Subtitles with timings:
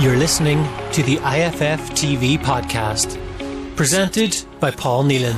[0.00, 3.18] You're listening to the IFF TV podcast,
[3.76, 5.34] presented by Paul Nealon.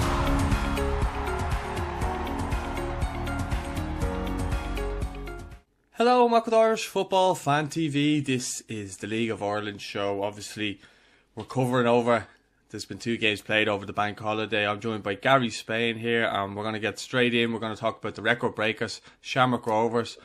[5.94, 8.24] Hello, welcome to Irish Football Fan TV.
[8.24, 10.22] This is the League of Ireland show.
[10.22, 10.78] Obviously,
[11.34, 12.28] we're covering over.
[12.70, 14.64] There's been two games played over the bank holiday.
[14.64, 17.52] I'm joined by Gary Spain here, and we're going to get straight in.
[17.52, 20.18] We're going to talk about the record breakers, Shamrock Rovers.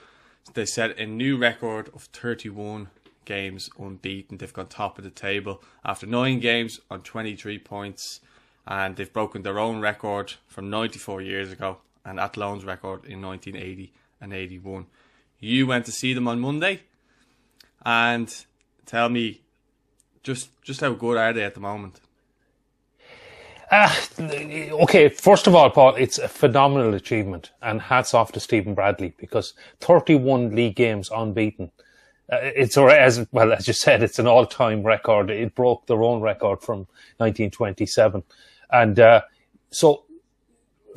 [0.53, 2.89] They set a new record of 31
[3.27, 4.37] games unbeaten.
[4.37, 8.21] They've gone top of the table after nine games on 23 points,
[8.65, 13.93] and they've broken their own record from 94 years ago and Athlone's record in 1980
[14.21, 14.87] and 81.
[15.39, 16.81] You went to see them on Monday,
[17.85, 18.33] and
[18.85, 19.41] tell me
[20.23, 21.99] just just how good are they at the moment?
[23.69, 28.73] Uh, okay, first of all, Paul, it's a phenomenal achievement, and hats off to Stephen
[28.73, 31.71] Bradley because 31 league games unbeaten.
[32.31, 35.29] Uh, it's as well as you said, it's an all-time record.
[35.29, 36.79] It broke their own record from
[37.17, 38.23] 1927,
[38.71, 39.21] and uh,
[39.69, 40.03] so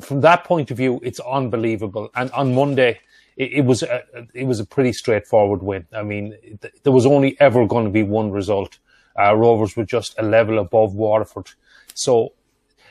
[0.01, 2.09] from that point of view, it's unbelievable.
[2.15, 2.99] And on Monday,
[3.37, 5.87] it, it was a, it was a pretty straightforward win.
[5.93, 8.79] I mean, th- there was only ever going to be one result.
[9.17, 11.49] Uh, Rovers were just a level above Waterford,
[11.93, 12.33] so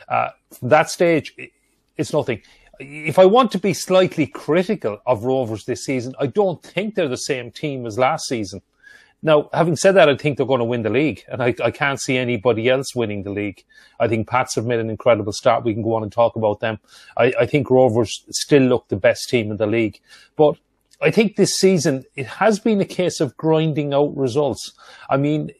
[0.08, 1.50] uh, from that stage, it,
[1.96, 2.40] it's nothing
[2.80, 7.08] if I want to be slightly critical of Rovers this season, I don't think they're
[7.08, 8.62] the same team as last season.
[9.22, 11.70] Now, having said that, I think they're going to win the league, and I, I,
[11.70, 13.62] can't see anybody else winning the league.
[13.98, 15.62] I think Pats have made an incredible start.
[15.62, 16.78] We can go on and talk about them.
[17.18, 20.00] I, I think Rovers still look the best team in the league,
[20.36, 20.56] but
[21.02, 24.72] I think this season it has been a case of grinding out results.
[25.10, 25.50] I mean,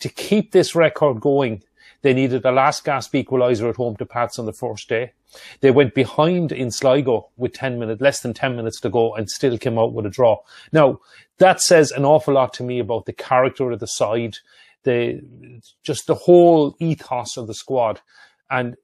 [0.00, 1.62] to keep this record going,
[2.02, 5.12] they needed a last gasp equaliser at home to Pats on the first day.
[5.60, 9.28] They went behind in Sligo with 10 minutes, less than 10 minutes to go and
[9.30, 10.38] still came out with a draw.
[10.72, 11.00] Now,
[11.38, 14.36] that says an awful lot to me about the character of the side,
[14.84, 15.20] the,
[15.82, 18.00] just the whole ethos of the squad.
[18.50, 18.76] And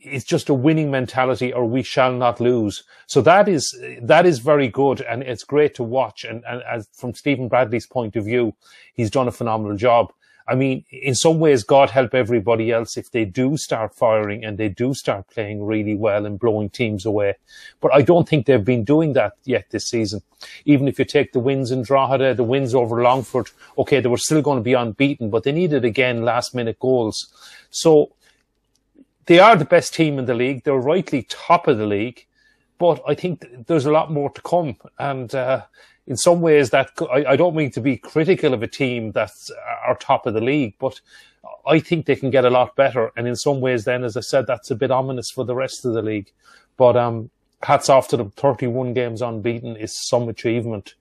[0.00, 2.84] it's just a winning mentality or we shall not lose.
[3.06, 6.24] So that is, that is very good and it's great to watch.
[6.24, 8.54] And, and as from Stephen Bradley's point of view,
[8.92, 10.12] he's done a phenomenal job.
[10.46, 14.58] I mean, in some ways, God help everybody else if they do start firing and
[14.58, 17.34] they do start playing really well and blowing teams away.
[17.80, 20.20] But I don't think they've been doing that yet this season.
[20.66, 24.18] Even if you take the wins in Drogheda, the wins over Longford, okay, they were
[24.18, 27.32] still going to be unbeaten, but they needed again last minute goals.
[27.70, 28.12] So
[29.24, 30.64] they are the best team in the league.
[30.64, 32.26] They're rightly top of the league,
[32.78, 34.76] but I think there's a lot more to come.
[34.98, 35.62] And, uh,
[36.06, 39.50] in some ways that I, I, don't mean to be critical of a team that's
[39.86, 41.00] our top of the league, but
[41.66, 43.10] I think they can get a lot better.
[43.16, 45.84] And in some ways, then, as I said, that's a bit ominous for the rest
[45.84, 46.30] of the league.
[46.76, 47.30] But um,
[47.62, 48.30] hats off to them.
[48.32, 50.94] 31 games unbeaten is some achievement.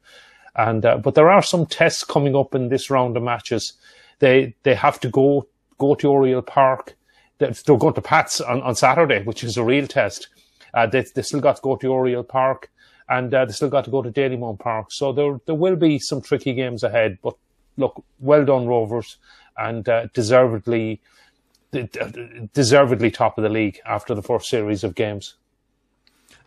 [0.56, 3.74] And uh, but there are some tests coming up in this round of matches.
[4.20, 5.48] They they have to go
[5.80, 6.96] go to Oriel Park.
[7.40, 10.30] They're going to Pats on, on Saturday, which is a real test.
[10.74, 12.72] Uh, they, they still got to go to Oriel Park
[13.10, 14.88] and uh, they still got to go to Dalymount Park.
[14.92, 17.18] So there there will be some tricky games ahead.
[17.22, 17.36] But
[17.78, 19.18] look, well done Rovers,
[19.58, 21.02] and uh, deservedly
[22.54, 25.36] deservedly top of the league after the first series of games.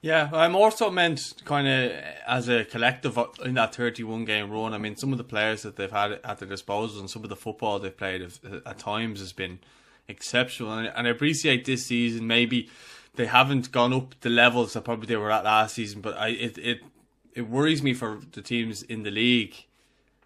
[0.02, 1.90] Yeah, I'm also meant kind of
[2.28, 4.72] as a collective in that 31 game run.
[4.72, 7.28] I mean, some of the players that they've had at their disposal and some of
[7.28, 9.58] the football they've played have, at times has been
[10.06, 10.72] exceptional.
[10.72, 12.70] And I appreciate this season maybe
[13.16, 16.00] they haven't gone up the levels that probably they were at last season.
[16.00, 16.80] But I it it
[17.34, 19.54] it worries me for the teams in the league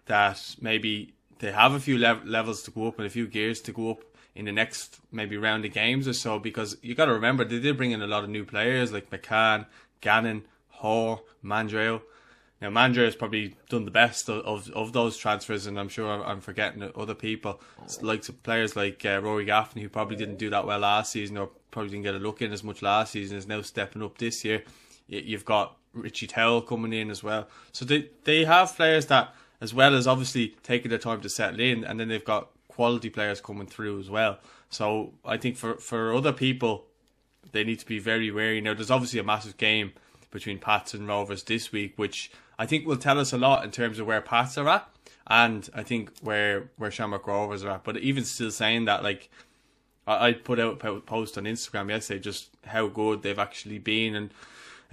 [0.05, 3.61] that maybe they have a few lev- levels to go up and a few gears
[3.61, 4.03] to go up
[4.35, 7.59] in the next maybe round of games or so because you got to remember they
[7.59, 9.65] did bring in a lot of new players like McCann,
[9.99, 12.01] Gannon, Hoare, Mandroiu.
[12.61, 16.07] Now Mandroiu has probably done the best of, of, of those transfers, and I'm sure
[16.23, 17.59] I'm forgetting other people,
[18.01, 21.49] like players like uh, Rory Gaffney, who probably didn't do that well last season, or
[21.71, 24.45] probably didn't get a look in as much last season, is now stepping up this
[24.45, 24.63] year.
[25.07, 29.73] You've got Richie Towell coming in as well, so they they have players that, as
[29.73, 33.41] well as obviously taking their time to settle in, and then they've got quality players
[33.41, 34.39] coming through as well.
[34.69, 36.85] So I think for for other people,
[37.51, 38.61] they need to be very wary.
[38.61, 39.91] Now there's obviously a massive game
[40.31, 43.71] between Pats and Rovers this week, which I think will tell us a lot in
[43.71, 44.87] terms of where Pats are at,
[45.27, 47.83] and I think where where Shamrock Rovers are at.
[47.83, 49.29] But even still saying that, like
[50.11, 54.15] I, I put out a post on Instagram yesterday, just how good they've actually been,
[54.15, 54.31] and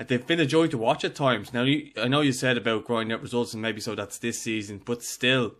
[0.09, 1.53] they've been a joy to watch at times.
[1.53, 4.38] Now you, I know you said about growing up results, and maybe so that's this
[4.41, 5.55] season, but still,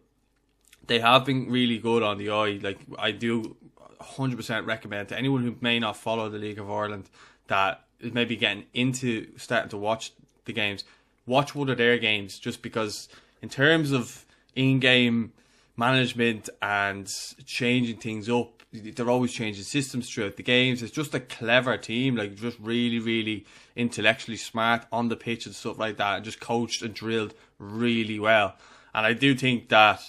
[0.87, 2.59] they have been really good on the eye.
[2.63, 3.57] Like I do,
[4.01, 7.11] hundred percent recommend to anyone who may not follow the League of Ireland
[7.49, 10.13] that is maybe getting into starting to watch
[10.45, 10.85] the games
[11.27, 13.09] watch one of their games just because
[13.43, 14.25] in terms of
[14.55, 15.33] in-game
[15.77, 17.09] management and
[17.47, 18.58] changing things up.
[18.73, 20.83] They're always changing systems throughout the games.
[20.83, 25.55] It's just a clever team, like just really, really intellectually smart on the pitch and
[25.55, 28.57] stuff like that, and just coached and drilled really well.
[28.95, 30.03] And I do think that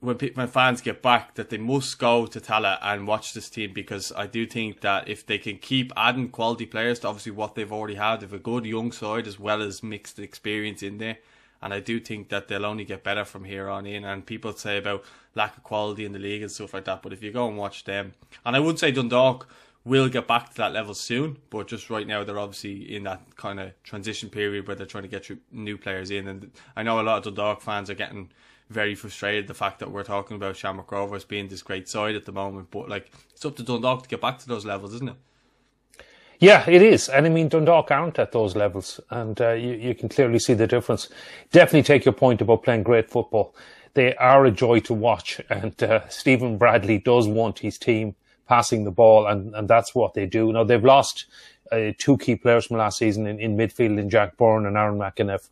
[0.00, 3.72] when when fans get back, that they must go to Tallaght and watch this team
[3.72, 7.54] because I do think that if they can keep adding quality players to obviously what
[7.54, 11.18] they've already had, they've a good young side as well as mixed experience in there
[11.62, 14.04] and I do think that they'll only get better from here on in.
[14.04, 15.04] And people say about
[15.34, 17.56] lack of quality in the league and stuff like that, but if you go and
[17.56, 18.14] watch them,
[18.44, 19.48] and I would say Dundalk
[19.84, 23.36] will get back to that level soon, but just right now they're obviously in that
[23.36, 26.26] kind of transition period where they're trying to get new players in.
[26.26, 28.30] And I know a lot of Dundalk fans are getting
[28.68, 32.24] very frustrated the fact that we're talking about Shamrock Rovers being this great side at
[32.24, 35.10] the moment, but like it's up to Dundalk to get back to those levels, isn't
[35.10, 35.16] it?
[36.38, 37.08] Yeah, it is.
[37.08, 39.00] And I mean, Dundalk aren't at those levels.
[39.10, 41.08] And uh, you, you can clearly see the difference.
[41.50, 43.54] Definitely take your point about playing great football.
[43.94, 45.40] They are a joy to watch.
[45.48, 48.14] And uh, Stephen Bradley does want his team
[48.46, 50.52] passing the ball, and, and that's what they do.
[50.52, 51.26] Now, they've lost
[51.72, 54.98] uh, two key players from last season in, in midfield in Jack Byrne and Aaron
[54.98, 55.48] McEneff.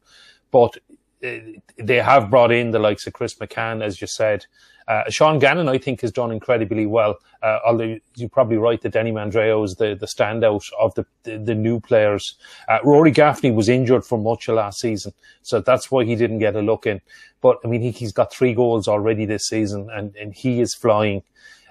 [0.51, 0.77] But
[1.25, 1.39] uh,
[1.77, 4.47] they have brought in the likes of Chris McCann, as you said.
[4.87, 7.19] Uh, Sean Gannon, I think, has done incredibly well.
[7.43, 11.39] Uh, although you're probably right that Danny Mandroiu is the, the standout of the, the,
[11.39, 12.37] the new players.
[12.69, 16.39] Uh, Rory Gaffney was injured for much of last season, so that's why he didn't
[16.39, 17.01] get a look in.
[17.41, 20.75] But I mean, he, has got three goals already this season, and, and he is
[20.75, 21.23] flying.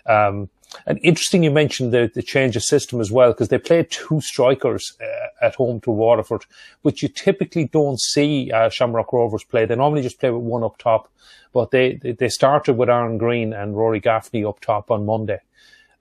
[0.05, 0.49] Um,
[0.85, 4.21] and interesting, you mentioned the, the change of system as well, because they played two
[4.21, 6.45] strikers uh, at home to Waterford,
[6.81, 9.65] which you typically don't see uh, Shamrock Rovers play.
[9.65, 11.09] They normally just play with one up top,
[11.53, 15.39] but they, they started with Aaron Greene and Rory Gaffney up top on Monday.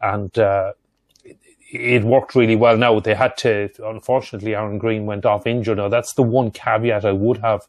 [0.00, 0.72] And, uh,
[1.74, 2.76] it worked really well.
[2.76, 5.78] Now they had to, unfortunately, Aaron Greene went off injured.
[5.78, 7.62] Now that's the one caveat I would have.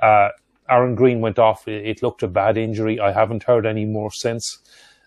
[0.00, 0.30] Uh,
[0.68, 1.68] Aaron Greene went off.
[1.68, 2.98] It looked a bad injury.
[2.98, 4.58] I haven't heard any more since.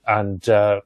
[0.06, 0.80] And, uh,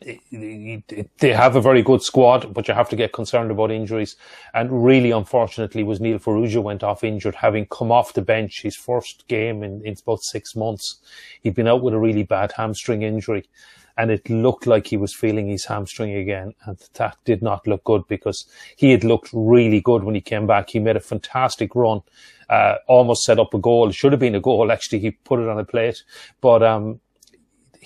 [0.00, 4.16] they have a very good squad, but you have to get concerned about injuries.
[4.52, 8.76] And really, unfortunately, was Neil Farrugia went off injured, having come off the bench his
[8.76, 11.00] first game in, in about six months.
[11.42, 13.48] He'd been out with a really bad hamstring injury,
[13.96, 17.82] and it looked like he was feeling his hamstring again, and that did not look
[17.84, 18.44] good because
[18.76, 20.68] he had looked really good when he came back.
[20.68, 22.02] He made a fantastic run,
[22.50, 23.88] uh, almost set up a goal.
[23.88, 24.70] It should have been a goal.
[24.76, 26.02] Actually, he put it on a plate,
[26.42, 27.00] but um,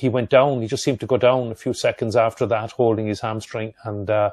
[0.01, 0.63] he went down.
[0.63, 3.75] He just seemed to go down a few seconds after that, holding his hamstring.
[3.85, 4.31] And uh,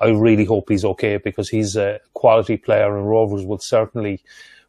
[0.00, 4.22] I really hope he's okay because he's a quality player, and Rovers would certainly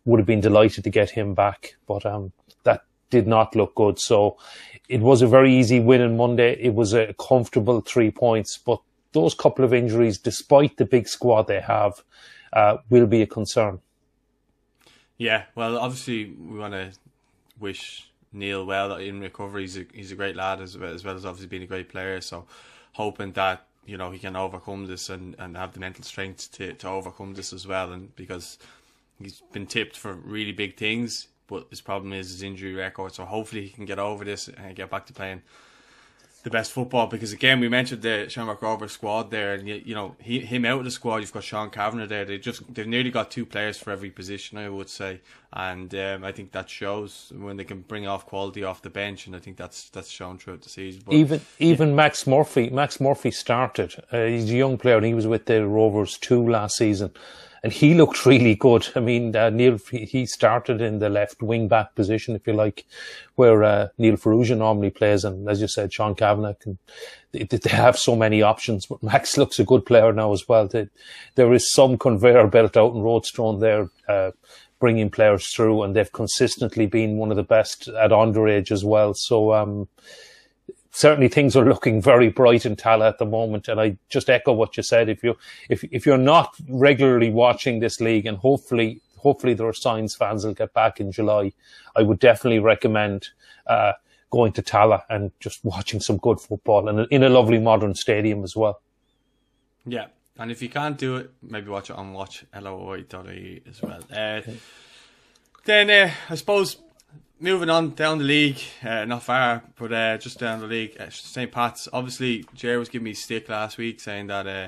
[0.06, 1.76] would have been delighted to get him back.
[1.88, 2.32] But um,
[2.64, 4.00] that did not look good.
[4.00, 4.38] So
[4.88, 6.58] it was a very easy win on Monday.
[6.60, 8.82] It was a comfortable three points, but
[9.12, 12.04] those couple of injuries, despite the big squad they have,
[12.54, 13.80] uh, will be a concern.
[15.18, 16.92] Yeah, well, obviously we want to
[17.60, 19.64] wish Neil well in recovery.
[19.64, 21.90] He's a, he's a great lad as well, as well as obviously being a great
[21.90, 22.22] player.
[22.22, 22.46] So
[22.94, 26.74] hoping that you know he can overcome this and, and have the mental strength to,
[26.74, 27.92] to overcome this as well.
[27.92, 28.58] And because
[29.22, 33.14] he's been tipped for really big things, but his problem is his injury record.
[33.14, 35.42] So hopefully he can get over this and get back to playing
[36.44, 39.96] the best football because again we mentioned the Shamrock Rovers squad there and you, you
[39.96, 42.26] know he, him out of the squad you've got Sean Kavanagh there.
[42.26, 45.22] They just they've nearly got two players for every position I would say.
[45.52, 49.28] And um, I think that shows when they can bring off quality off the bench
[49.28, 51.02] and I think that's that's shown throughout the season.
[51.06, 51.96] But, even even.
[51.96, 55.68] Max Murphy Max Murphy started uh, he's a young player and he was with the
[55.68, 57.12] Rovers two last season
[57.64, 58.88] and he looked really good.
[58.96, 62.86] I mean, uh, Neil he started in the left wing back position, if you like,
[63.36, 66.78] where uh, Neil Farrugia normally plays, and as you said, Sean Kavanagh can.
[67.32, 70.68] They, they, have so many options, but Max looks a good player now as well.
[70.68, 70.88] They,
[71.36, 74.32] there is some conveyor belt out in Roadstone there, uh,
[74.80, 79.14] bringing players through, and they've consistently been one of the best at underage as well.
[79.14, 79.54] So.
[79.54, 79.88] Um,
[81.00, 83.70] certainly things are looking very bright in Tallaght at the moment.
[83.70, 85.08] And I just echo what you said.
[85.08, 85.38] If you
[85.70, 90.46] if if you're not regularly watching this league, and hopefully hopefully there are signs fans
[90.46, 91.54] will get back in July,
[91.96, 93.30] I would definitely recommend.
[93.66, 93.94] Uh,
[94.32, 98.44] going to Tallaght and just watching some good football and in a lovely modern stadium
[98.44, 98.80] as well.
[99.88, 104.02] Yeah, and if you can't do it, maybe watch it on watch loi.ie as well.
[104.16, 104.42] Uh,
[105.66, 106.78] then uh, I suppose
[107.40, 111.10] moving on down the league, uh, not far, but uh, just down the league, uh,
[111.10, 111.52] St.
[111.52, 111.88] Pat's.
[111.92, 114.68] Obviously, Jerry was giving me stick last week saying that uh,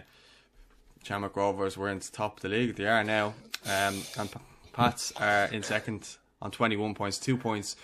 [1.04, 2.76] Shamrock Rovers were in the top of the league.
[2.76, 3.34] They are now,
[3.66, 4.30] um, and
[4.74, 7.76] Pats are in second on 21 points, two points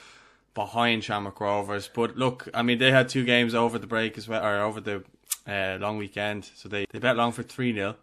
[0.53, 1.89] behind Shamrock Rovers.
[1.93, 4.79] But look, I mean, they had two games over the break as well, or over
[4.79, 5.03] the
[5.47, 7.95] uh, long weekend, so they, they bet Longford 3 0.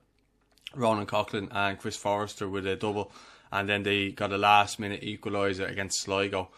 [0.76, 3.12] Ronan Coughlan and Chris Forrester with a double,
[3.52, 6.48] and then they got a last minute equaliser against Sligo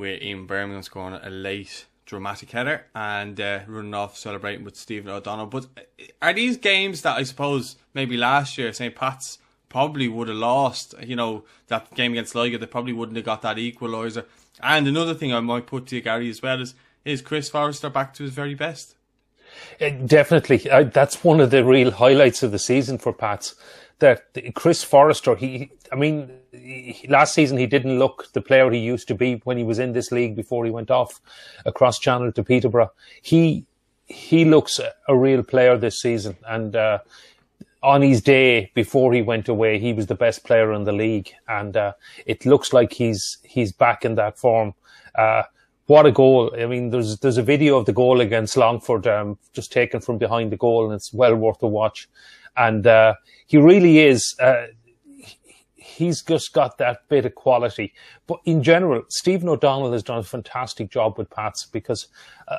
[0.00, 5.10] with Ian Bermingham scoring a late dramatic header and uh, running off celebrating with Stephen
[5.10, 5.46] O'Donnell.
[5.46, 8.96] But uh, are these games that I suppose maybe last year St.
[8.96, 9.38] Pat's
[9.68, 10.94] probably would have lost?
[11.00, 14.24] You know, that game against Sligo, they probably wouldn't have got that equaliser.
[14.60, 17.88] And another thing I might put to you, Gary, as well is is Chris Forrester
[17.88, 18.96] back to his very best?
[19.80, 23.54] Uh, definitely, uh, that's one of the real highlights of the season for Pats.
[24.00, 28.78] That Chris Forrester, he, I mean, he, last season he didn't look the player he
[28.78, 31.20] used to be when he was in this league before he went off
[31.64, 32.92] across channel to Peterborough.
[33.22, 33.66] He
[34.06, 36.98] he looks a, real player this season, and uh,
[37.82, 41.32] on his day before he went away, he was the best player in the league,
[41.48, 41.92] and uh,
[42.26, 44.74] it looks like he's he's back in that form.
[45.14, 45.44] Uh,
[45.86, 46.54] what a goal!
[46.58, 50.18] I mean, there's there's a video of the goal against Longford, um, just taken from
[50.18, 52.08] behind the goal, and it's well worth a watch.
[52.56, 53.14] And uh,
[53.46, 54.34] he really is.
[54.40, 54.66] Uh,
[55.74, 57.92] he's just got that bit of quality.
[58.26, 62.08] But in general, Stephen O'Donnell has done a fantastic job with Pats because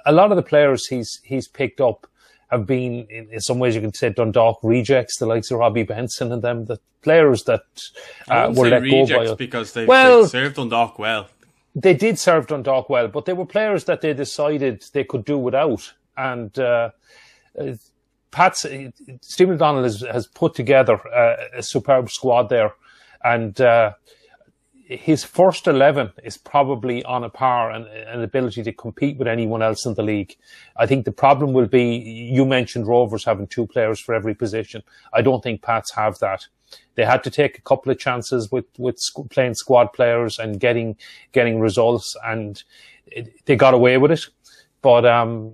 [0.06, 2.08] a lot of the players he's he's picked up
[2.52, 6.34] have been, in, some ways, you can say Dundalk rejects, the likes of Robbie Benson
[6.34, 7.64] and them, the players that
[8.28, 9.34] uh, were let go by.
[9.36, 11.30] because they, well, served Dundalk well.
[11.74, 15.38] They did serve Dundalk well, but they were players that they decided they could do
[15.38, 15.94] without.
[16.18, 16.92] And uh,
[17.60, 17.74] uh
[18.32, 18.66] Pat's,
[19.22, 22.74] Stephen O'Donnell has, has put together a, a superb squad there.
[23.24, 23.92] And uh,
[24.98, 29.62] his first 11 is probably on a par and an ability to compete with anyone
[29.62, 30.36] else in the league.
[30.76, 34.84] I think the problem will be, you mentioned Rovers having two players for every position.
[35.14, 36.48] I don't think Pats have that.
[36.96, 38.98] They had to take a couple of chances with, with
[39.30, 40.98] playing squad players and getting,
[41.32, 42.62] getting results and
[43.08, 44.26] it, they got away with it.
[44.82, 45.54] But, um,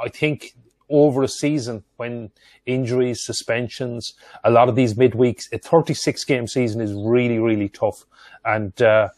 [0.00, 0.54] I think
[0.90, 2.30] over a season when
[2.66, 4.14] injuries, suspensions,
[4.44, 8.04] a lot of these midweeks, a 36 game season is really, really tough.
[8.44, 9.08] And, uh,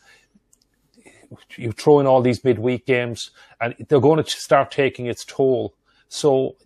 [1.56, 5.74] you throw in all these midweek games and they're going to start taking its toll.
[6.08, 6.56] So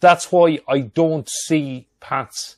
[0.00, 2.56] that's why I don't see Pats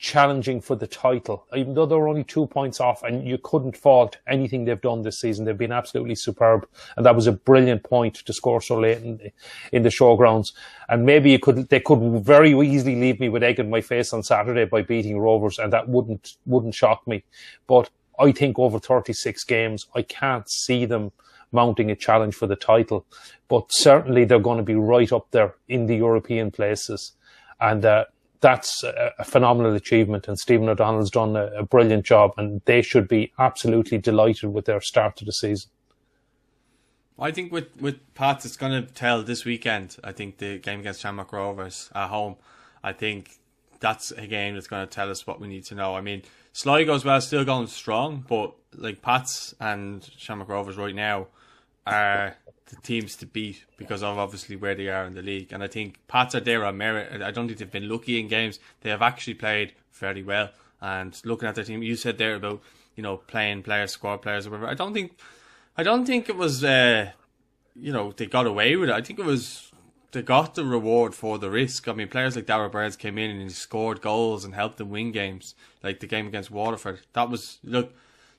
[0.00, 4.16] challenging for the title, even though they're only two points off and you couldn't fault
[4.26, 5.44] anything they've done this season.
[5.44, 6.66] They've been absolutely superb.
[6.96, 9.30] And that was a brilliant point to score so late in,
[9.72, 10.52] in the showgrounds.
[10.88, 14.14] And maybe you could, they could very easily leave me with egg in my face
[14.14, 17.22] on Saturday by beating Rovers and that wouldn't, wouldn't shock me.
[17.66, 21.12] But I think over 36 games, I can't see them
[21.52, 23.04] mounting a challenge for the title,
[23.48, 27.12] but certainly they're going to be right up there in the European places.
[27.60, 28.06] And, uh,
[28.40, 30.28] that's a, phenomenal achievement.
[30.28, 34.64] And Stephen O'Donnell's done a, a, brilliant job, and they should be absolutely delighted with
[34.64, 35.70] their start to the season.
[37.18, 39.98] I think with with Pats, it's going to tell this weekend.
[40.02, 42.36] I think the game against Shamrock Rovers at home.
[42.82, 43.36] I think
[43.80, 45.94] that's a game that's going to tell us what we need to know.
[45.94, 50.94] I mean, Sligo as well, still going strong, but like Pats and Shamrock Rovers right
[50.94, 51.26] now
[51.86, 52.36] are
[52.70, 55.52] the teams to beat because of obviously where they are in the league.
[55.52, 57.20] And I think Pats are there on merit.
[57.20, 58.58] I don't think they've been lucky in games.
[58.80, 60.50] They have actually played very well.
[60.80, 62.62] And looking at their team, you said there about
[62.96, 64.68] you know playing players, squad players, or whatever.
[64.68, 65.18] I don't think,
[65.76, 67.10] I don't think it was, uh,
[67.74, 68.94] you know, they got away with it.
[68.94, 69.72] I think it was
[70.12, 71.86] they got the reward for the risk.
[71.88, 74.90] I mean, players like Darragh Burns came in and he scored goals and helped them
[74.90, 77.00] win games, like the game against Waterford.
[77.12, 77.94] That was look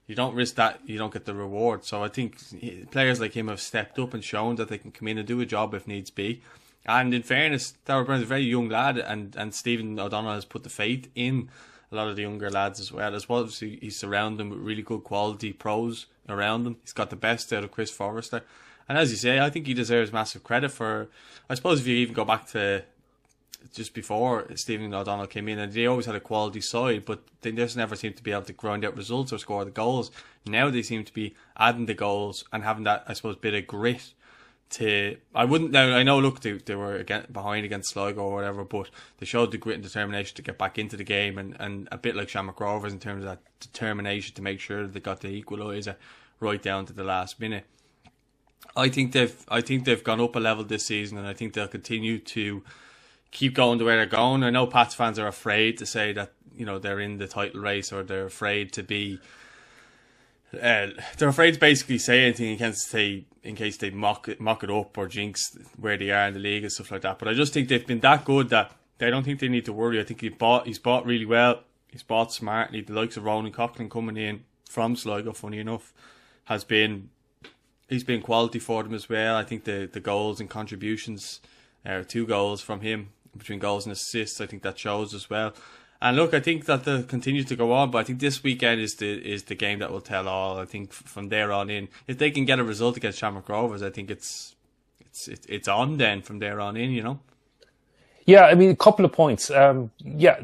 [0.07, 1.85] you don't risk that, you don't get the reward.
[1.85, 2.37] So I think
[2.91, 5.39] players like him have stepped up and shown that they can come in and do
[5.41, 6.41] a job if needs be.
[6.85, 10.45] And in fairness, Darragh Burns is a very young lad, and, and Stephen O'Donnell has
[10.45, 11.49] put the faith in
[11.91, 13.13] a lot of the younger lads as well.
[13.13, 16.77] As well as he, he's surrounded them with really good quality pros around him.
[16.81, 18.41] He's got the best out of Chris Forrester.
[18.89, 21.09] And as you say, I think he deserves massive credit for.
[21.49, 22.83] I suppose if you even go back to
[23.73, 27.51] just before Stephen O'Donnell came in, and they always had a quality side, but they
[27.51, 30.11] just never seemed to be able to grind out results or score the goals.
[30.45, 33.67] Now they seem to be adding the goals and having that, I suppose, bit of
[33.67, 34.13] grit.
[34.75, 38.35] To I wouldn't now I know look they, they were again, behind against Sligo or
[38.35, 41.57] whatever, but they showed the grit and determination to get back into the game and,
[41.59, 44.93] and a bit like Shamrock Rovers in terms of that determination to make sure that
[44.93, 45.97] they got the equaliser
[46.39, 47.65] right down to the last minute.
[48.75, 51.53] I think they've I think they've gone up a level this season, and I think
[51.53, 52.63] they'll continue to
[53.31, 54.43] keep going the way they're going.
[54.43, 57.61] I know Pats fans are afraid to say that you know they're in the title
[57.61, 59.19] race or they're afraid to be.
[60.53, 64.63] Uh, they're afraid to basically say anything in case in case they mock it, mock
[64.63, 67.17] it up or jinx where they are in the league and stuff like that.
[67.17, 69.73] But I just think they've been that good that they don't think they need to
[69.73, 69.99] worry.
[69.99, 71.63] I think he bought he's bought really well.
[71.89, 72.81] He's bought smartly.
[72.81, 75.93] The likes of Ronan Coughlan coming in from Sligo, funny enough,
[76.45, 77.09] has been
[77.87, 79.37] he's been quality for them as well.
[79.37, 81.39] I think the the goals and contributions,
[81.85, 84.41] uh, two goals from him between goals and assists.
[84.41, 85.53] I think that shows as well.
[86.01, 88.81] And look, I think that they'll continue to go on, but I think this weekend
[88.81, 90.57] is the is the game that will tell all.
[90.57, 93.83] I think from there on in, if they can get a result against Shamrock Rovers,
[93.83, 94.55] I think it's
[94.99, 96.91] it's it's on then from there on in.
[96.91, 97.19] You know.
[98.31, 99.51] Yeah, I mean, a couple of points.
[99.51, 100.39] Um, yeah,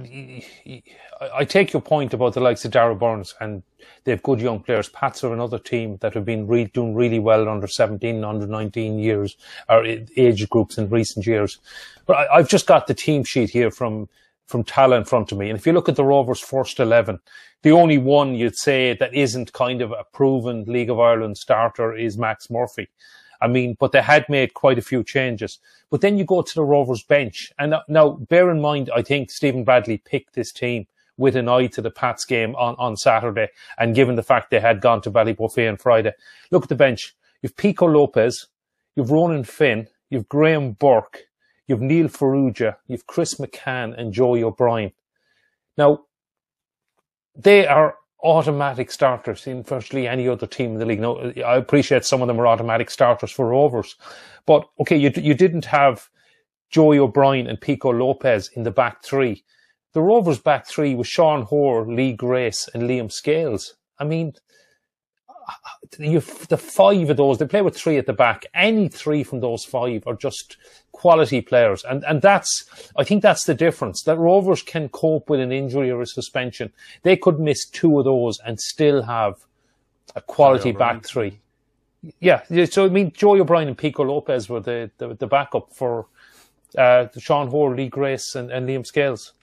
[1.33, 3.63] I take your point about the likes of Darragh Burns and
[4.03, 4.89] they have good young players.
[4.89, 8.99] Pats are another team that have been re- doing really well under 17, under 19
[8.99, 9.37] years
[9.69, 11.59] or age groups in recent years.
[12.05, 14.09] But I, have just got the team sheet here from
[14.47, 17.19] from Tallaght in front of me, and if you look at the Rovers' first eleven,
[17.63, 21.93] the only one you'd say that isn't kind of a proven League of Ireland starter
[21.93, 22.87] is Max Murphy.
[23.41, 25.59] I mean, but they had made quite a few changes.
[25.89, 27.51] But then you go to the Rovers bench.
[27.59, 31.67] And now, bear in mind, I think Stephen Bradley picked this team with an eye
[31.67, 33.49] to the Pats game on, on Saturday.
[33.77, 36.13] And given the fact they had gone to Ballybofey on Friday,
[36.51, 37.15] look at the bench.
[37.41, 38.47] You've Pico Lopez,
[38.95, 41.27] you've Ronan Finn, you've Graham Burke,
[41.67, 44.91] you've Neil Farrugia, you've Chris McCann and Joey O'Brien.
[45.77, 46.05] Now,
[47.35, 51.01] they are automatic starters in virtually any other team in the league.
[51.01, 53.95] Now, I appreciate some of them are automatic starters for Rovers,
[54.45, 56.09] but okay, you you didn't have
[56.69, 59.43] Joey O'Brien and Pico Lopez in the back three.
[59.93, 63.75] The Rovers' back three was Sean Hoare, Lee Grace, and Liam Scales.
[63.99, 64.33] I mean,
[65.97, 68.45] you the five of those, they play with three at the back.
[68.53, 70.57] Any three from those five are just
[70.91, 71.83] quality players.
[71.83, 75.89] And, and that's, I think that's the difference that Rovers can cope with an injury
[75.91, 76.71] or a suspension.
[77.03, 79.35] They could miss two of those and still have
[80.15, 81.39] a quality back three.
[82.19, 82.43] Yeah.
[82.65, 86.07] So, I mean, Joey O'Brien and Pico Lopez were the, the, the backup for,
[86.77, 89.33] uh, Sean Hoare, Lee Grace and, and Liam Scales.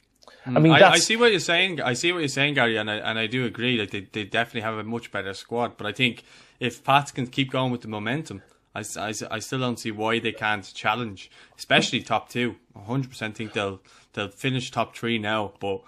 [0.46, 0.82] I mean, mm.
[0.82, 1.80] I, I, see what you're saying.
[1.80, 3.78] I see what you're saying, Gary, and I and I do agree.
[3.78, 5.76] Like they, they definitely have a much better squad.
[5.76, 6.22] But I think
[6.60, 8.42] if Pats can keep going with the momentum,
[8.74, 12.56] I, I, I still don't see why they can't challenge, especially top two.
[12.74, 13.80] 100 percent think they'll
[14.12, 15.82] they'll finish top three now, but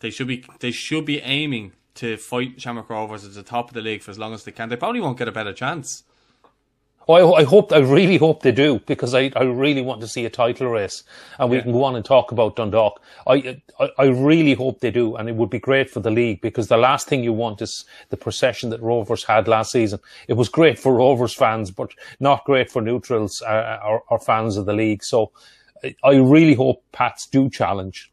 [0.00, 3.74] they should be they should be aiming to fight Shamrock Rovers at the top of
[3.74, 4.68] the league for as long as they can.
[4.68, 6.02] They probably won't get a better chance.
[7.10, 10.06] Well, I, I, hope, I really hope they do because I, I really want to
[10.06, 11.02] see a title race
[11.40, 11.64] and we yeah.
[11.64, 13.02] can go on and talk about Dundalk.
[13.26, 16.40] I, I, I really hope they do and it would be great for the league
[16.40, 19.98] because the last thing you want is the procession that Rovers had last season.
[20.28, 24.56] It was great for Rovers fans, but not great for neutrals uh, or, or fans
[24.56, 25.02] of the league.
[25.02, 25.32] So
[26.04, 28.12] I really hope Pats do challenge.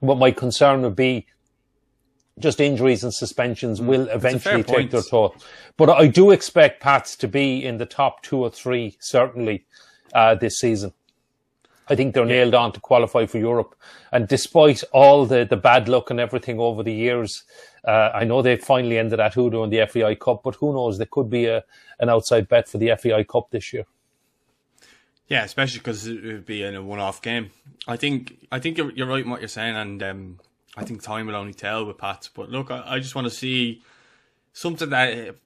[0.00, 1.26] But my concern would be
[2.38, 3.86] just injuries and suspensions mm.
[3.86, 5.36] will eventually take their toll.
[5.76, 9.66] But I do expect Pats to be in the top two or three, certainly,
[10.12, 10.92] uh, this season.
[11.88, 12.44] I think they're yeah.
[12.44, 13.74] nailed on to qualify for Europe.
[14.10, 17.44] And despite all the, the bad luck and everything over the years,
[17.86, 20.96] uh, I know they finally ended at Hoodoo in the FAI Cup, but who knows?
[20.96, 21.62] There could be a,
[22.00, 23.84] an outside bet for the FAI Cup this year.
[25.28, 27.50] Yeah, especially because it would be in a one-off game.
[27.86, 30.40] I think I think you're, you're right in what you're saying, and um,
[30.76, 32.28] I think time will only tell with Pats.
[32.28, 33.82] But look, I, I just want to see
[34.52, 35.36] something that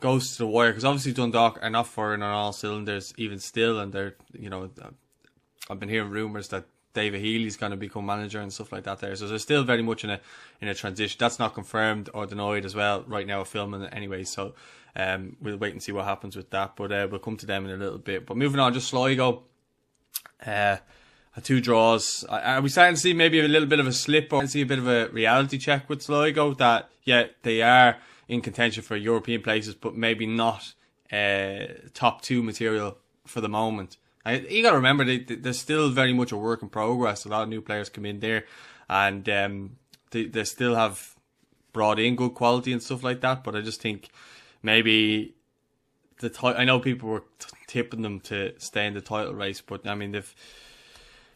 [0.00, 3.80] goes to the wire because obviously Dundalk are not firing on all cylinders even still,
[3.80, 4.70] and they're you know
[5.70, 8.98] I've been hearing rumours that David Healy's going to become manager and stuff like that
[8.98, 9.16] there.
[9.16, 10.20] So they're still very much in a
[10.60, 11.16] in a transition.
[11.18, 13.44] That's not confirmed or denied as well right now.
[13.44, 14.54] Filming anyway, so
[14.94, 16.76] um, we'll wait and see what happens with that.
[16.76, 18.26] But uh, we'll come to them in a little bit.
[18.26, 19.44] But moving on, just Sligo.
[20.44, 20.76] Uh,
[21.40, 22.24] two draws.
[22.24, 24.66] Are we starting to see maybe a little bit of a slip or see a
[24.66, 27.96] bit of a reality check with Sligo that, yeah, they are
[28.28, 30.74] in contention for European places, but maybe not
[31.12, 31.64] uh,
[31.94, 33.96] top two material for the moment.
[34.26, 37.24] You got to remember, they, they're still very much a work in progress.
[37.24, 38.44] A lot of new players come in there
[38.88, 39.76] and um,
[40.10, 41.16] they, they still have
[41.72, 44.10] brought in good quality and stuff like that, but I just think
[44.62, 45.34] maybe
[46.20, 49.60] the t- I know people were t- tipping them to stay in the title race,
[49.60, 50.34] but I mean they've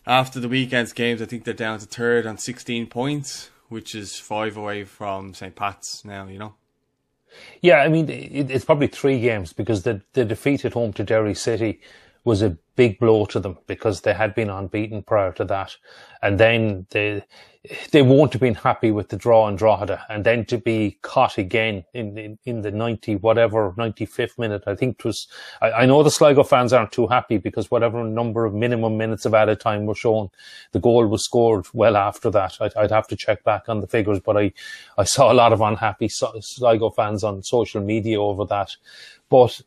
[0.06, 4.18] after the weekend's games, I think they're down to third on 16 points, which is
[4.18, 5.54] five away from St.
[5.54, 6.54] Pat's now, you know.
[7.60, 11.04] Yeah, I mean, it, it's probably three games because the, the defeat at home to
[11.04, 11.80] Derry City
[12.24, 15.76] was a big blow to them because they had been unbeaten prior to that.
[16.22, 17.24] And then they,
[17.92, 21.38] they won't have been happy with the draw in Drogheda and then to be caught
[21.38, 25.26] again in, in, in the 90, whatever, 95th minute, I think it was,
[25.61, 29.24] I, I, know the Sligo fans aren't too happy because whatever number of minimum minutes
[29.24, 30.29] of added time were shown,
[30.72, 32.57] the goal was scored well after that.
[32.61, 34.52] I'd, I'd have to check back on the figures, but I,
[34.98, 38.76] I saw a lot of unhappy Sligo fans on social media over that.
[39.29, 39.61] But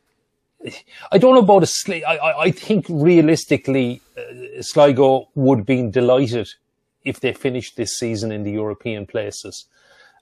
[1.10, 2.06] I don't know about a Sligo.
[2.06, 6.48] I, I think realistically, uh, Sligo would be delighted
[7.04, 9.66] if they finish this season in the European places.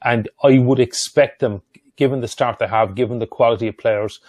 [0.03, 1.61] And I would expect them,
[1.97, 4.19] given the start they have, given the quality of players,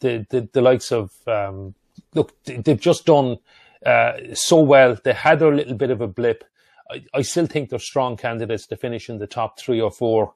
[0.00, 1.74] the, the, the likes of, um,
[2.14, 3.38] look, they've just done
[3.86, 4.98] uh, so well.
[5.02, 6.44] They had a little bit of a blip.
[6.90, 10.34] I, I, still think they're strong candidates to finish in the top three or four.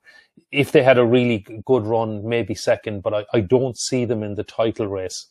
[0.50, 4.22] If they had a really good run, maybe second, but I, I don't see them
[4.22, 5.26] in the title race.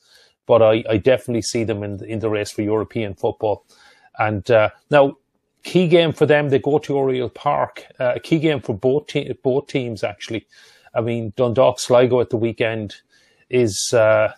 [0.46, 3.66] But I, I definitely see them in, in the race for European football.
[4.18, 5.18] And uh, now,
[5.64, 7.86] key game for them, they go to Oriel Park.
[8.00, 10.48] Uh, a key game for both, te- both teams, actually.
[10.94, 12.96] I mean, Dundalk Sligo at the weekend
[13.50, 14.34] is uh,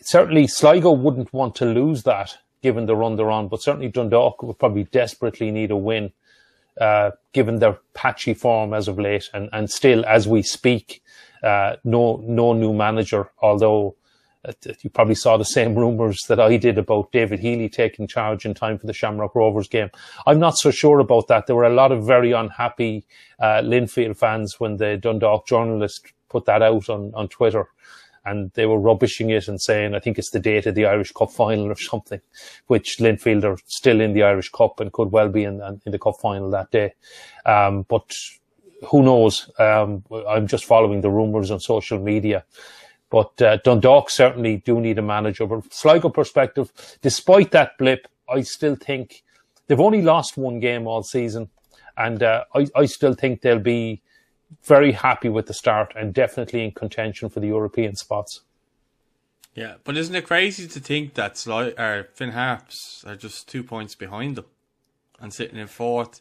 [0.00, 4.42] certainly Sligo wouldn't want to lose that given the run they're on, but certainly Dundalk
[4.42, 6.12] would probably desperately need a win,
[6.80, 11.02] uh, given their patchy form as of late, and, and still as we speak,
[11.42, 13.30] uh, no no new manager.
[13.42, 13.96] Although
[14.80, 18.54] you probably saw the same rumours that I did about David Healy taking charge in
[18.54, 19.90] time for the Shamrock Rovers game.
[20.26, 21.46] I'm not so sure about that.
[21.46, 23.06] There were a lot of very unhappy
[23.38, 27.68] uh, Linfield fans when the Dundalk journalist put that out on, on Twitter
[28.24, 31.12] and they were rubbishing it and saying, I think it's the date of the Irish
[31.12, 32.20] Cup final or something,
[32.68, 35.98] which Linfield are still in the Irish Cup and could well be in, in the
[35.98, 36.94] Cup final that day.
[37.44, 38.10] Um, but
[38.86, 39.50] who knows?
[39.58, 42.44] Um, I'm just following the rumours on social media.
[43.14, 45.46] But uh, Dundalk certainly do need a manager.
[45.46, 49.22] But Sligo perspective, despite that blip, I still think
[49.68, 51.48] they've only lost one game all season.
[51.96, 54.02] And uh, I, I still think they'll be
[54.64, 58.40] very happy with the start and definitely in contention for the European spots.
[59.54, 63.62] Yeah, but isn't it crazy to think that Sli- or Finn Harps are just two
[63.62, 64.46] points behind them
[65.20, 66.20] and sitting in fourth?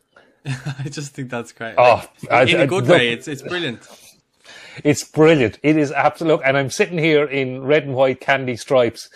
[0.46, 1.74] I just think that's great.
[1.76, 3.88] Oh, like, in a good way, it's it's brilliant.
[4.84, 5.58] It's brilliant.
[5.62, 6.40] It is absolute.
[6.44, 9.10] And I'm sitting here in red and white candy stripes,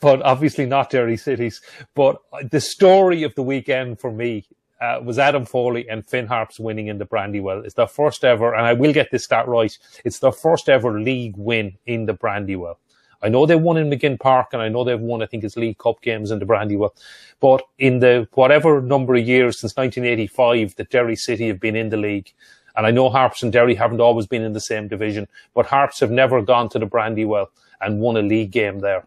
[0.00, 1.60] but obviously not Derry Cities.
[1.94, 2.16] But
[2.50, 4.46] the story of the weekend for me
[4.80, 7.64] uh, was Adam Foley and Finn Harps winning in the Brandywell.
[7.64, 9.76] It's their first ever, and I will get this stat right.
[10.04, 12.78] It's their first ever league win in the Brandywell.
[13.22, 15.56] I know they won in Maginn Park, and I know they've won, I think, it's
[15.56, 16.94] League Cup games in the Brandywell.
[17.40, 21.88] But in the whatever number of years since 1985 that Derry City have been in
[21.88, 22.32] the league,
[22.76, 26.00] and I know Harps and Derry haven't always been in the same division, but Harps
[26.00, 27.48] have never gone to the Brandywell
[27.80, 29.06] and won a league game there.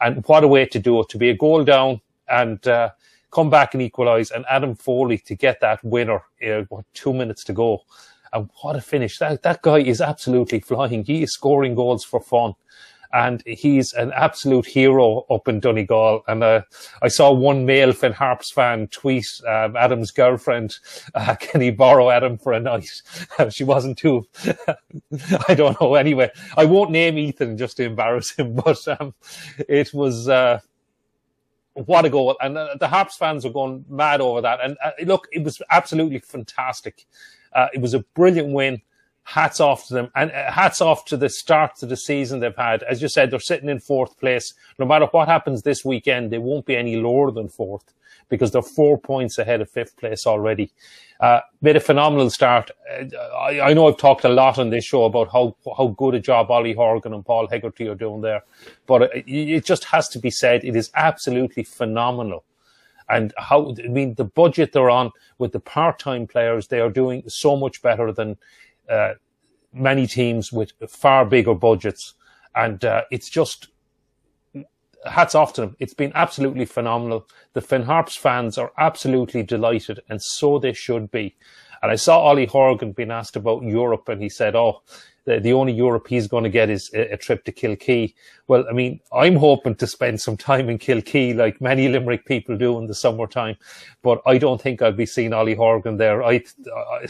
[0.00, 2.90] And what a way to do it, to be a goal down and uh,
[3.30, 6.22] come back and equalise, and Adam Foley to get that winner.
[6.46, 7.82] Uh, what, two minutes to go,
[8.32, 9.18] and what a finish!
[9.18, 11.04] That that guy is absolutely flying.
[11.04, 12.54] He is scoring goals for fun.
[13.16, 16.22] And he's an absolute hero up in Donegal.
[16.28, 16.60] And uh,
[17.00, 20.76] I saw one male Finn Harps fan tweet um, Adam's girlfriend,
[21.14, 23.00] uh, "Can he borrow Adam for a night?"
[23.50, 24.26] she wasn't too.
[25.48, 25.94] I don't know.
[25.94, 29.14] Anyway, I won't name Ethan just to embarrass him, but um,
[29.66, 30.60] it was uh,
[31.72, 32.36] what a goal.
[32.42, 34.60] And uh, the Harps fans were going mad over that.
[34.62, 37.06] And uh, look, it was absolutely fantastic.
[37.54, 38.82] Uh, it was a brilliant win.
[39.28, 42.56] Hats off to them and uh, hats off to the start to the season they've
[42.56, 42.84] had.
[42.84, 44.54] As you said, they're sitting in fourth place.
[44.78, 47.92] No matter what happens this weekend, they won't be any lower than fourth
[48.28, 50.72] because they're four points ahead of fifth place already.
[51.20, 52.70] Uh, made a phenomenal start.
[52.90, 56.14] Uh, I, I, know I've talked a lot on this show about how how good
[56.14, 58.42] a job Ollie Horgan and Paul Hegarty are doing there,
[58.86, 62.44] but it, it just has to be said it is absolutely phenomenal.
[63.08, 67.22] And how I mean the budget they're on with the part-time players, they are doing
[67.28, 68.36] so much better than
[68.90, 69.14] uh,
[69.72, 72.14] many teams with far bigger budgets,
[72.54, 73.68] and uh, it's just
[75.04, 75.76] hats off to them.
[75.78, 77.28] It's been absolutely phenomenal.
[77.52, 81.36] The Finn Harps fans are absolutely delighted, and so they should be.
[81.82, 84.82] And I saw Ollie Horgan being asked about Europe, and he said, "Oh,
[85.24, 88.14] the, the only Europe he's going to get is a, a, trip to Kilkee."
[88.48, 92.56] Well, I mean, I'm hoping to spend some time in Kilkee, like many Limerick people
[92.56, 93.56] do in the summertime,
[94.02, 96.22] but I don't think I'll be seeing Ollie Horgan there.
[96.22, 96.42] I,
[96.74, 97.06] I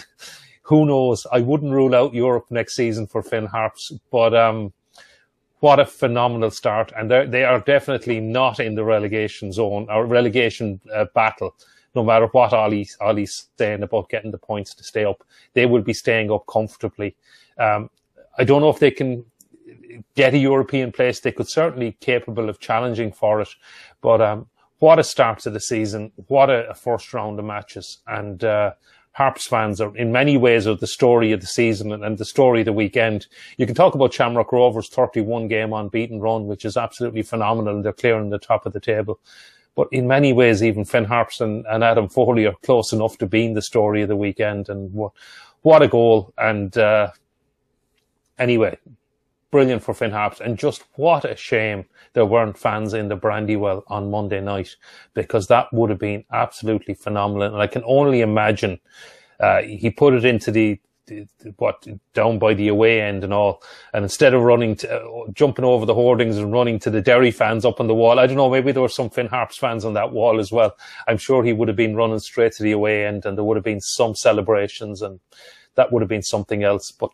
[0.66, 1.26] who knows?
[1.30, 4.72] I wouldn't rule out Europe next season for Finn Harps, but um,
[5.60, 6.92] what a phenomenal start.
[6.96, 11.54] And they are definitely not in the relegation zone or relegation uh, battle.
[11.94, 15.22] No matter what Ollie, Ollie's saying about getting the points to stay up,
[15.54, 17.14] they will be staying up comfortably.
[17.58, 17.88] Um,
[18.36, 19.24] I don't know if they can
[20.16, 21.20] get a European place.
[21.20, 23.48] They could certainly capable of challenging for it.
[24.00, 24.48] But um,
[24.80, 26.10] what a start to the season!
[26.26, 28.72] What a, a first round of matches, and uh,
[29.16, 32.24] Harps fans are in many ways are the story of the season and, and, the
[32.26, 33.26] story of the weekend.
[33.56, 37.82] You can talk about Shamrock Rovers 31 game unbeaten run, which is absolutely phenomenal and
[37.82, 39.18] they're clearing the top of the table.
[39.74, 43.26] But in many ways, even Finn Harps and, and Adam Foley are close enough to
[43.26, 44.68] being the story of the weekend.
[44.68, 45.12] And what,
[45.62, 46.34] what a goal.
[46.36, 47.12] And, uh,
[48.38, 48.76] anyway,
[49.56, 50.38] brilliant for Finn Harps.
[50.38, 54.76] And just what a shame there weren't fans in the Brandywell on Monday night
[55.14, 57.54] because that would have been absolutely phenomenal.
[57.54, 58.78] And I can only imagine
[59.40, 60.78] uh, he put it into the
[61.56, 63.62] what down by the away end and all.
[63.94, 67.30] And instead of running, to, uh, jumping over the hoardings and running to the Derry
[67.30, 69.86] fans up on the wall, I don't know, maybe there were some Finn Harps fans
[69.86, 70.76] on that wall as well.
[71.08, 73.56] I'm sure he would have been running straight to the away end and there would
[73.56, 75.18] have been some celebrations and
[75.76, 76.90] that would have been something else.
[76.90, 77.10] But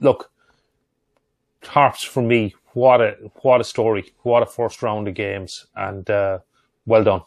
[0.00, 0.31] look,
[1.64, 4.12] Harps for me, what a, what a story.
[4.22, 6.38] What a first round of games and, uh,
[6.86, 7.22] well done.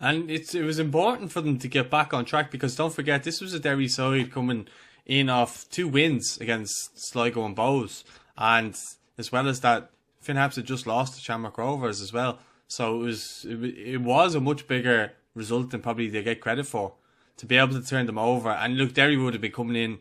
[0.00, 3.22] And it's it was important for them to get back on track because don't forget
[3.22, 4.66] this was a Derry side coming
[5.06, 8.04] in off two wins against Sligo and Bohs,
[8.36, 8.76] and
[9.16, 12.38] as well as that, Finn Harps had just lost to Shamrock Rovers as well.
[12.66, 16.94] So it was it was a much bigger result than probably they get credit for
[17.36, 18.50] to be able to turn them over.
[18.50, 19.98] And look, Derry would have been coming in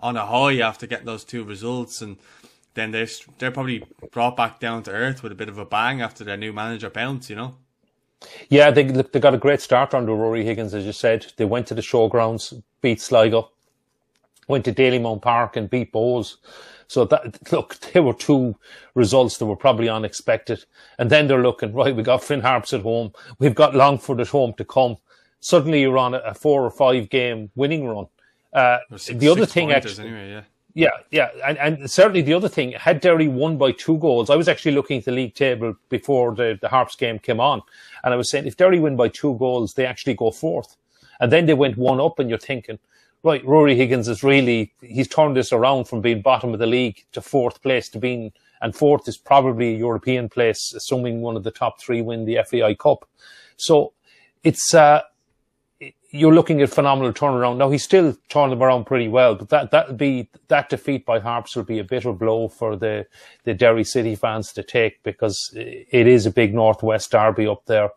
[0.00, 2.18] on a high after getting those two results, and
[2.76, 3.08] then they're
[3.38, 6.36] they're probably brought back down to earth with a bit of a bang after their
[6.36, 7.56] new manager bounce, you know.
[8.48, 11.26] Yeah, they they got a great start under Rory Higgins, as you said.
[11.36, 13.50] They went to the showgrounds, beat Sligo,
[14.46, 16.36] went to Dalymount Park and beat Bohs.
[16.88, 18.54] So that look, there were two
[18.94, 20.64] results that were probably unexpected.
[20.98, 21.94] And then they're looking right.
[21.94, 23.12] We got Finn Harps at home.
[23.38, 24.96] We've got Longford at home to come.
[25.40, 28.06] Suddenly you're on a four or five game winning run.
[28.52, 30.42] Uh, six, the other thing, actually, anyway, yeah.
[30.76, 34.36] Yeah, yeah, and, and certainly the other thing, had Derry won by two goals, I
[34.36, 37.62] was actually looking at the league table before the, the Harps game came on,
[38.04, 40.76] and I was saying if Derry win by two goals, they actually go fourth.
[41.18, 42.78] And then they went one up, and you're thinking,
[43.22, 47.06] right, Rory Higgins is really, he's turned this around from being bottom of the league
[47.12, 51.42] to fourth place to being, and fourth is probably a European place, assuming one of
[51.42, 53.08] the top three win the FAI Cup.
[53.56, 53.94] So
[54.44, 55.00] it's, uh,
[56.10, 57.56] you're looking at phenomenal turnaround.
[57.56, 61.18] Now he's still turning them around pretty well, but that that'll be that defeat by
[61.18, 63.06] Harps will be a bitter blow for the
[63.44, 67.90] the Derry City fans to take because it is a big Northwest derby up there,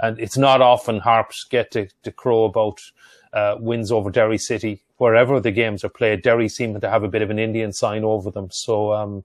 [0.00, 2.80] and it's not often Harps get to, to crow about
[3.32, 6.22] uh, wins over Derry City wherever the games are played.
[6.22, 9.24] Derry seem to have a bit of an Indian sign over them, so um,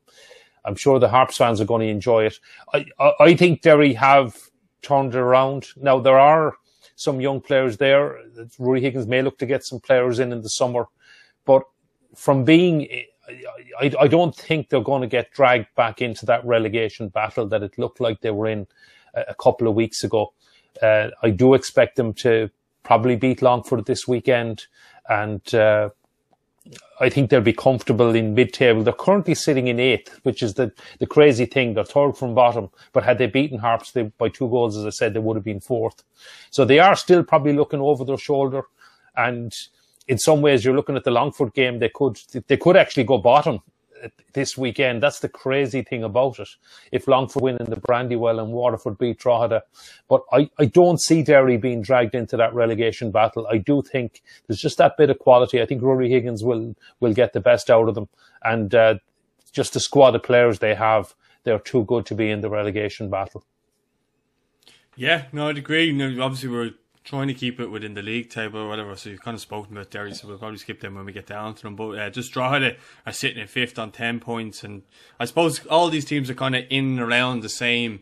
[0.66, 2.40] I'm sure the Harps fans are going to enjoy it.
[2.74, 4.38] I I, I think Derry have
[4.82, 5.68] turned around.
[5.76, 6.56] Now there are
[7.00, 8.20] some young players there.
[8.58, 10.88] Rory Higgins may look to get some players in in the summer,
[11.46, 11.64] but
[12.14, 12.90] from being,
[13.80, 17.64] I, I don't think they're going to get dragged back into that relegation battle that
[17.64, 18.68] it looked like they were in
[19.14, 20.34] a, couple of weeks ago.
[20.82, 22.50] Uh, I do expect them to
[22.84, 24.66] probably beat Longford this weekend,
[25.08, 25.90] and uh,
[27.00, 28.84] I think they'll be comfortable in mid-table.
[28.84, 31.74] They're currently sitting in eighth, which is the, the crazy thing.
[31.74, 34.90] They're third from bottom, but had they beaten Harps they, by two goals, as I
[34.90, 36.04] said, they would have been fourth.
[36.52, 38.64] So they are still probably looking over their shoulder.
[39.16, 39.54] And
[40.08, 41.80] in some ways, you're looking at the Longford game.
[41.80, 43.62] They could, they could actually go bottom
[44.34, 45.04] this weekend.
[45.04, 46.50] That's the crazy thing about it.
[46.92, 49.64] If Longford win in the Brandywell and Waterford beat Drogheda.
[50.08, 53.48] But I, I don't see Derry being dragged into that relegation battle.
[53.52, 55.62] I do think there's just that bit of quality.
[55.62, 58.10] I think Rory Higgins will, will get the best out of them.
[58.44, 58.96] And, uh,
[59.52, 63.10] just the squad of players they have, they're too good to be in the relegation
[63.10, 63.44] battle.
[64.96, 65.86] Yeah, no, I'd agree.
[65.86, 66.72] You know, obviously, we're
[67.10, 68.96] trying to keep it within the league table or whatever.
[68.96, 71.26] So you've kind of spoken about Derry, so we'll probably skip them when we get
[71.26, 71.76] down to them.
[71.76, 72.76] But uh, just Drogheda
[73.08, 74.84] are sitting in fifth on ten points, and
[75.20, 78.02] I suppose all these teams are kind of in and around the same.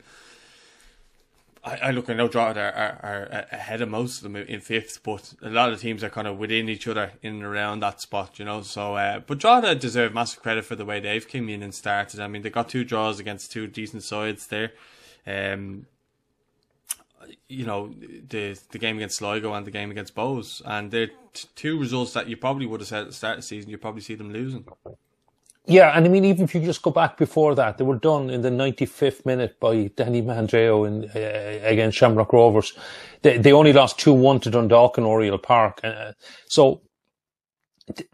[1.63, 4.59] I, I look, I know Drogheda are, are, are, ahead of most of them in
[4.59, 7.79] fifth, but a lot of teams are kind of within each other in and around
[7.79, 8.61] that spot, you know.
[8.61, 12.19] So, uh, but Drogheda deserve massive credit for the way they've come in and started.
[12.19, 14.73] I mean, they got two draws against two decent sides there.
[15.25, 15.85] Um,
[17.47, 17.93] you know
[18.29, 22.13] the the game against Sligo and the game against Bohs, and they're t- two results
[22.13, 23.69] that you probably would have said at the start of the season.
[23.69, 24.65] You probably see them losing.
[25.69, 28.29] Yeah, and I mean, even if you just go back before that, they were done
[28.29, 32.71] in the 95th minute by Danny Mandroiu in, uh, against Shamrock Rovers.
[33.21, 35.81] They, they only lost 2-1 to Dundalk and Oriel Park.
[35.83, 36.13] Uh,
[36.47, 36.79] so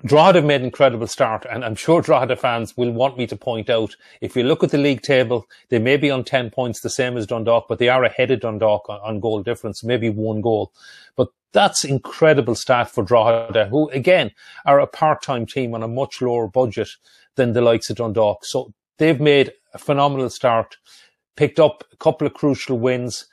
[0.05, 3.71] Drogheda made an incredible start, and I'm sure Drogheda fans will want me to point
[3.71, 6.91] out, if you look at the league table, they may be on 10 points, the
[6.91, 10.41] same as Dundalk, but they are ahead of Dundalk on, on goal difference, maybe one
[10.41, 10.71] goal.
[11.15, 14.31] But that's incredible stat for Drogheda, who again
[14.65, 16.89] are a part-time team on a much lower budget
[17.35, 18.45] than the likes of Dundalk.
[18.45, 20.77] So they've made a phenomenal start,
[21.35, 23.25] picked up a couple of crucial wins.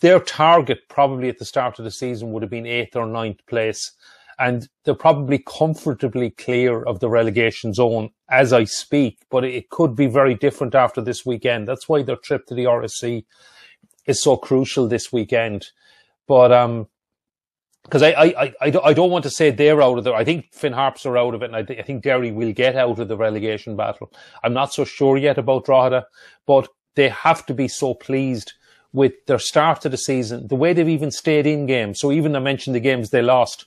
[0.00, 3.44] Their target probably at the start of the season would have been eighth or ninth
[3.46, 3.95] place
[4.38, 9.96] and they're probably comfortably clear of the relegation zone as I speak, but it could
[9.96, 11.66] be very different after this weekend.
[11.66, 13.24] That's why their trip to the RSC
[14.06, 15.68] is so crucial this weekend.
[16.26, 16.88] But, um,
[17.84, 20.14] because I, I, I, I don't want to say they're out of there.
[20.14, 22.52] I think Finn Harps are out of it, and I, th- I think Derry will
[22.52, 24.12] get out of the relegation battle.
[24.42, 26.04] I'm not so sure yet about Drogheda,
[26.46, 28.54] but they have to be so pleased
[28.92, 32.00] with their start to the season, the way they've even stayed in games.
[32.00, 33.66] So even I mentioned the games they lost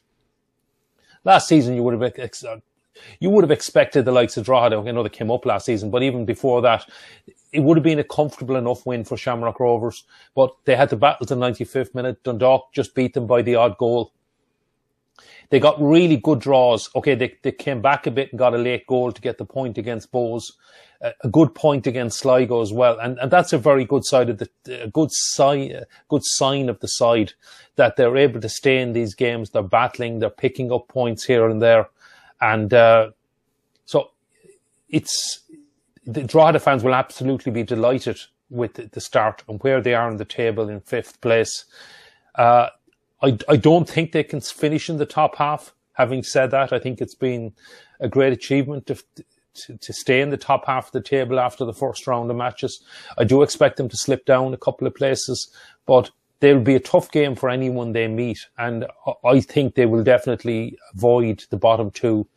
[1.29, 2.61] last season you would have
[3.19, 4.77] you would have expected the likes of Drogheda.
[4.77, 6.89] I know they came up last season, but even before that,
[7.53, 10.03] it would have been a comfortable enough win for Shamrock Rovers.
[10.35, 12.23] But they had to battle to the 95th minute.
[12.23, 14.11] Dundalk just beat them by the odd goal.
[15.49, 16.89] They got really good draws.
[16.95, 19.45] Okay, they, they came back a bit and got a late goal to get the
[19.45, 20.51] point against Bohs.
[21.01, 24.37] a good point against Sligo as well, and, and that's a very good side of
[24.37, 24.49] the
[24.83, 27.33] a good sign, good sign of the side
[27.75, 29.49] that they're able to stay in these games.
[29.49, 31.89] They're battling, they're picking up points here and there,
[32.41, 33.11] and uh,
[33.85, 34.11] so
[34.89, 35.41] it's
[36.05, 40.17] the Drogheda fans will absolutely be delighted with the start and where they are in
[40.17, 41.65] the table in fifth place.
[42.35, 42.69] Uh,
[43.21, 45.73] I, I don't think they can finish in the top half.
[45.93, 47.53] Having said that, I think it's been
[47.99, 48.95] a great achievement to,
[49.55, 52.37] to, to, stay in the top half of the table after the first round of
[52.37, 52.81] matches.
[53.17, 55.53] I do expect them to slip down a couple of places,
[55.85, 58.47] but they'll be a tough game for anyone they meet.
[58.57, 58.85] And
[59.25, 62.27] I think they will definitely avoid the bottom two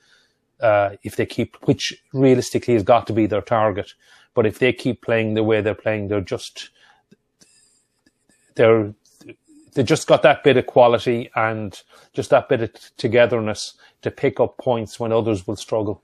[0.61, 3.95] uh, if they keep, which realistically has got to be their target.
[4.35, 6.71] But if they keep playing the way they're playing, they're just,
[8.55, 8.95] they're,
[9.75, 11.83] they just got that bit of quality and
[12.13, 16.03] just that bit of togetherness to pick up points when others will struggle.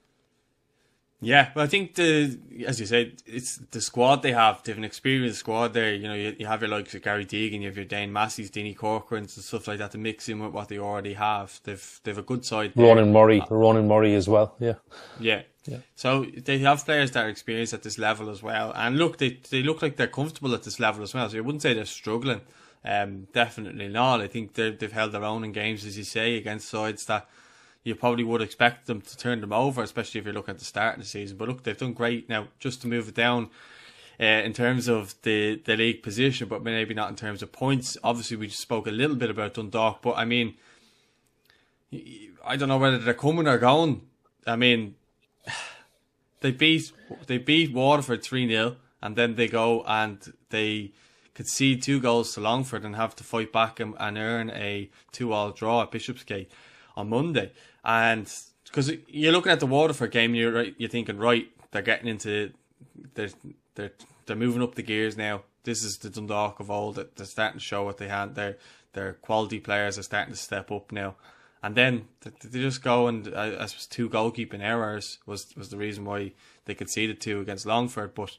[1.21, 4.63] Yeah, but I think the as you said, it's the squad they have.
[4.63, 5.93] They have an experienced squad there.
[5.93, 8.53] You know, you, you have your likes of Gary Deegan, you have your Dane Massey's,
[8.53, 11.59] Dinny Corcoran's and stuff like that to mix in with what they already have.
[11.65, 12.73] They've they've a good side.
[12.77, 12.87] There.
[12.87, 14.55] Ronan Murray, Ronan Murray as well.
[14.61, 14.75] Yeah.
[15.19, 15.43] Yeah.
[15.67, 15.79] Yeah.
[15.97, 18.73] So they have players that are experienced at this level as well.
[18.77, 21.29] And look, they they look like they're comfortable at this level as well.
[21.29, 22.43] So you wouldn't say they're struggling.
[22.89, 24.23] Um, definitely not.
[24.23, 27.29] I think they've held their own in games, as you say, against sides that
[27.85, 30.65] you probably would expect them to turn them over, especially if you're looking at the
[30.65, 31.37] start of the season.
[31.37, 32.49] But look, they've done great now.
[32.59, 33.51] Just to move it down
[34.19, 37.99] uh, in terms of the the league position, but maybe not in terms of points.
[38.03, 40.55] Obviously, we just spoke a little bit about Dundalk, but I mean,
[41.93, 44.01] I don't know whether they're coming or going.
[44.47, 44.95] I mean,
[46.41, 46.91] they beat
[47.27, 50.93] they beat Waterford three 0 and then they go and they
[51.39, 55.33] concede two goals to Longford and have to fight back and, and earn a two
[55.33, 56.51] all draw at Bishopsgate
[56.97, 57.53] on Monday.
[57.85, 58.29] And
[58.65, 62.51] because you're looking at the Waterford game, you're right, you're thinking right, they're getting into
[63.15, 63.31] they're
[63.77, 63.93] they're
[64.27, 65.43] they're moving up the gears now.
[65.63, 66.97] This is the Dundalk of old.
[66.97, 68.35] They're starting to show what they had.
[68.35, 68.57] Their
[68.95, 71.15] their quality players are starting to step up now.
[71.63, 75.77] And then they just go and uh, I suppose two goalkeeping errors was was the
[75.77, 76.33] reason why
[76.65, 78.17] they conceded two against Longford.
[78.17, 78.37] But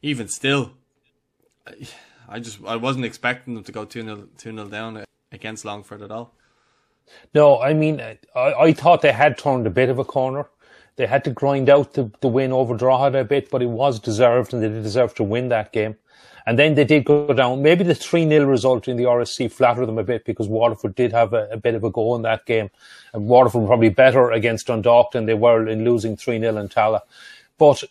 [0.00, 0.72] even still,
[2.30, 6.00] I just I wasn't expecting them to go two 0 two 0 down against Longford
[6.00, 6.32] at all.
[7.34, 10.46] No, I mean, I, I thought they had turned a bit of a corner.
[10.94, 13.98] They had to grind out the, the win over Drogheda a bit, but it was
[13.98, 15.96] deserved and they deserved to win that game.
[16.46, 17.62] And then they did go down.
[17.62, 21.12] Maybe the 3 0 result in the RSC flattered them a bit because Waterford did
[21.12, 22.70] have a, a, bit of a go in that game.
[23.12, 26.68] And Waterford were probably better against Dundalk than they were in losing 3 0 in
[26.68, 27.02] Tallaght.
[27.58, 27.84] But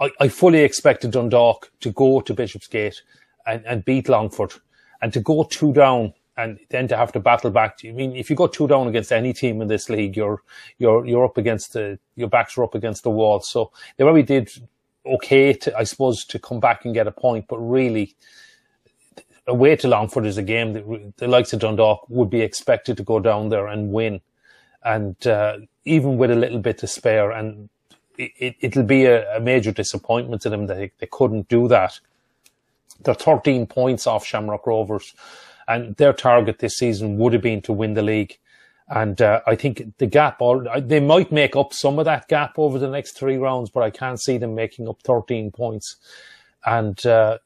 [0.00, 3.02] I, I, fully expected Dundalk to go to Bishopsgate
[3.46, 4.52] and, and beat Longford
[5.00, 7.80] and to go two down and then to have to battle back.
[7.84, 10.42] I mean, if you go two down against any team in this league, you're
[10.78, 13.40] you're you're up against the your backs are up against the wall.
[13.40, 14.50] So they probably did
[15.04, 18.16] okay, to, I suppose, to come back and get a point, but really.
[19.48, 23.02] Away to Longford is a game that the likes of Dundalk would be expected to
[23.02, 24.20] go down there and win,
[24.84, 27.68] and uh, even with a little bit to spare, and
[28.16, 31.66] it, it, will be a, a, major disappointment to them that they, they couldn't do
[31.66, 31.98] that.
[33.04, 35.14] They're 13 points off Shamrock Rovers
[35.68, 38.38] and their target this season would have been to win the league.
[38.88, 40.40] And uh, I think the gap,
[40.80, 43.90] they might make up some of that gap over the next three rounds, but I
[43.90, 45.96] can't see them making up 13 points.
[46.66, 47.38] And uh,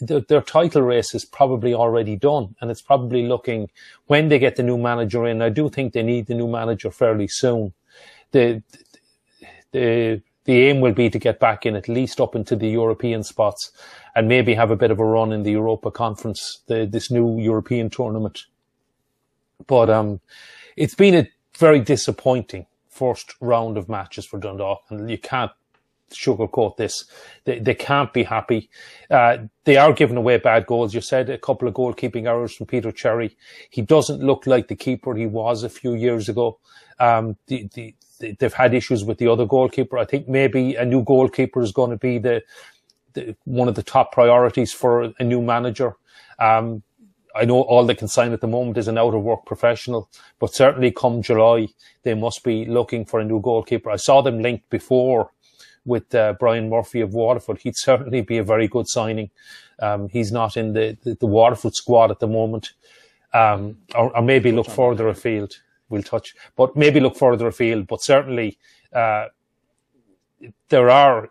[0.00, 2.54] their, their title race is probably already done.
[2.60, 3.70] And it's probably looking
[4.06, 5.42] when they get the new manager in.
[5.42, 7.72] I do think they need the new manager fairly soon.
[8.30, 8.62] The,
[9.72, 13.22] the, the aim will be to get back in at least up into the European
[13.22, 13.70] spots
[14.14, 17.38] and maybe have a bit of a run in the Europa Conference, the, this new
[17.38, 18.46] European tournament.
[19.66, 20.20] But um,
[20.76, 25.52] it's been a very disappointing first round of matches for Dundalk, and you can't
[26.10, 27.04] sugarcoat this.
[27.44, 28.68] They, they can't be happy.
[29.10, 30.94] Uh, they are giving away bad goals.
[30.94, 33.36] You said a couple of goalkeeping errors from Peter Cherrie.
[33.70, 36.58] He doesn't look like the keeper he was a few years ago.
[36.98, 37.94] Um, the, the,
[38.38, 39.98] they've had issues with the other goalkeeper.
[39.98, 42.42] I think maybe a new goalkeeper is going to be the
[43.14, 45.96] the, one of the top priorities for a new manager.
[46.38, 46.82] Um,
[47.34, 50.10] I know all they can sign at the moment is an out of work professional,
[50.38, 51.68] but certainly come July,
[52.02, 53.90] they must be looking for a new goalkeeper.
[53.90, 55.30] I saw them linked before
[55.84, 57.58] with uh, Brian Murphy of Waterford.
[57.58, 59.30] He'd certainly be a very good signing.
[59.80, 62.72] Um, he's not in the, the, the, Waterford squad at the moment,
[63.32, 65.54] um, or, or, maybe look further afield.
[65.92, 67.86] We'll touch, but maybe look further afield.
[67.86, 68.58] But certainly,
[68.92, 69.28] Uh,
[70.68, 71.30] there are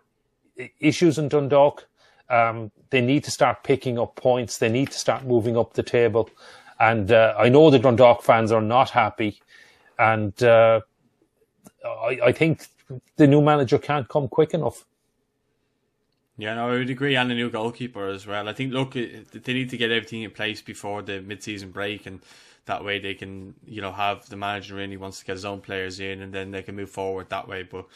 [0.80, 1.86] issues in Dundalk.
[2.28, 4.58] Um, they need to start picking up points.
[4.58, 6.30] They need to start moving up the table.
[6.80, 9.40] And uh, I know the Dundalk fans are not happy.
[9.98, 10.80] And uh,
[11.84, 12.66] I, I, think
[13.16, 14.84] the new manager can't come quick enough.
[16.38, 17.14] Yeah, no, I would agree.
[17.14, 18.48] And a new goalkeeper as well.
[18.48, 22.06] I think, look, they need to get everything in place before the mid season break.
[22.06, 22.20] And
[22.64, 24.90] that way they can, you know, have the manager in.
[24.90, 27.48] He wants to get his own players in and then they can move forward that
[27.48, 27.64] way.
[27.64, 27.86] But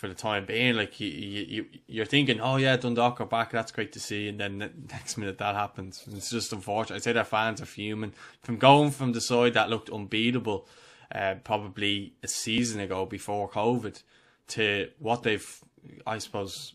[0.00, 0.76] for the time being.
[0.76, 3.52] Like you, you, you're thinking, oh yeah, Dundalk are back.
[3.52, 4.28] That's great to see.
[4.28, 6.02] And then the next minute that happens.
[6.10, 6.96] It's just unfortunate.
[6.96, 10.66] I'd say their fans are fuming from going from the side that looked unbeatable,
[11.14, 14.02] uh, probably a season ago before COVID,
[14.48, 15.60] to what they've,
[16.06, 16.74] I suppose,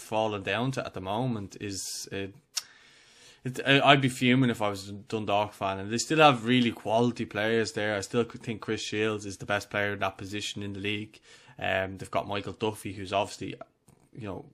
[0.00, 2.08] fallen down to at the moment is.
[2.10, 2.34] It,
[3.66, 7.24] I'd be fuming if I was a Dundalk fan, and they still have really quality
[7.24, 7.96] players there.
[7.96, 11.18] I still think Chris Shields is the best player in that position in the league.
[11.58, 13.54] Um, they've got Michael Duffy, who's obviously,
[14.14, 14.44] you know,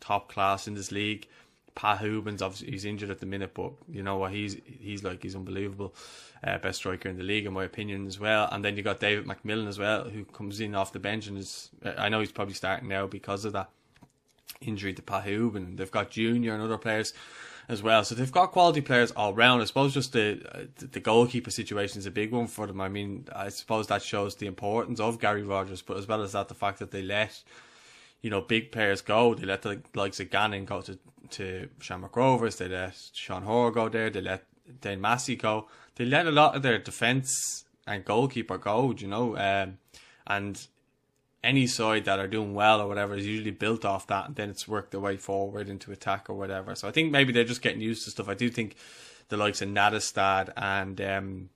[0.00, 1.28] top class in this league.
[1.74, 4.32] Pat Hoban's, obviously, he's injured at the minute, but you know what?
[4.32, 5.94] He's he's like he's unbelievable,
[6.42, 8.48] uh, best striker in the league, in my opinion, as well.
[8.50, 11.38] And then you got David McMillan as well, who comes in off the bench and
[11.38, 11.70] is.
[11.84, 13.70] I know he's probably starting now because of that
[14.60, 17.14] injury to Pat and They've got Junior and other players
[17.68, 18.04] as well.
[18.04, 19.62] So they've got quality players all round.
[19.62, 22.80] I suppose just the the goalkeeper situation is a big one for them.
[22.80, 26.32] I mean, I suppose that shows the importance of Gary Rogers, but as well as
[26.32, 27.42] that, the fact that they let
[28.20, 29.34] you know big players go.
[29.34, 30.98] They let the likes of Gannon go to
[31.30, 32.56] to Shamrock Rovers.
[32.56, 34.10] They let Sean Hoare go there.
[34.10, 34.44] They let
[34.80, 35.68] Dane Massey go.
[35.94, 38.92] They let a lot of their defence and goalkeeper go.
[38.96, 39.78] You know, um,
[40.26, 40.66] and
[41.42, 44.50] any side that are doing well or whatever is usually built off that, and then
[44.50, 46.74] it's worked their way forward into attack or whatever.
[46.74, 48.28] So I think maybe they're just getting used to stuff.
[48.28, 48.76] I do think
[49.28, 51.48] the likes of Nattestad and um,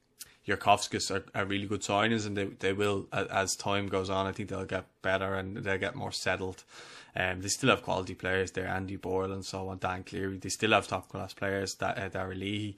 [0.46, 4.26] Jurkovskis are, are really good signings, and they they will as time goes on.
[4.26, 6.64] I think they'll get better and they'll get more settled.
[7.16, 10.38] Um, they still have quality players there, Andy Boyle and so on, Dan Cleary.
[10.38, 12.76] They still have top class players, that uh, Leahy.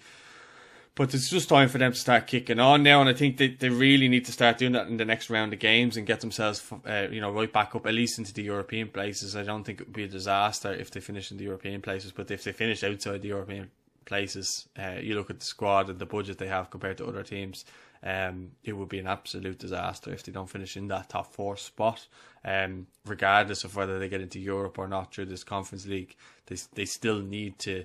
[0.97, 3.49] But it's just time for them to start kicking on now, and I think they,
[3.49, 6.21] they really need to start doing that in the next round of games and get
[6.21, 9.37] themselves, uh, you know, right back up at least into the European places.
[9.37, 12.13] I don't think it would be a disaster if they finish in the European places,
[12.13, 13.71] but if they finish outside the European
[14.07, 17.23] places, uh, you look at the squad and the budget they have compared to other
[17.23, 17.67] teams,
[18.03, 21.59] um, it would be an absolute disaster if they don't finish in that top four
[21.59, 22.07] spot.
[22.43, 26.17] Um, regardless of whether they get into Europe or not through this Conference League,
[26.47, 27.85] they they still need to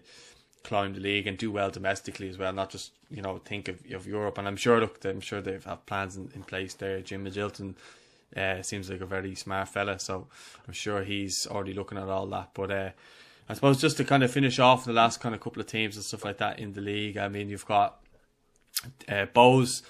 [0.63, 3.79] climb the league and do well domestically as well, not just you know think of,
[3.91, 4.37] of Europe.
[4.37, 7.01] And I'm sure, look, I'm sure they've have plans in, in place there.
[7.01, 7.75] Jim Magilton
[8.35, 10.27] uh, seems like a very smart fella, so
[10.67, 12.49] I'm sure he's already looking at all that.
[12.53, 12.89] But uh,
[13.49, 15.95] I suppose just to kind of finish off the last kind of couple of teams
[15.95, 17.17] and stuff like that in the league.
[17.17, 17.99] I mean, you've got
[19.07, 19.81] uh, Bohs.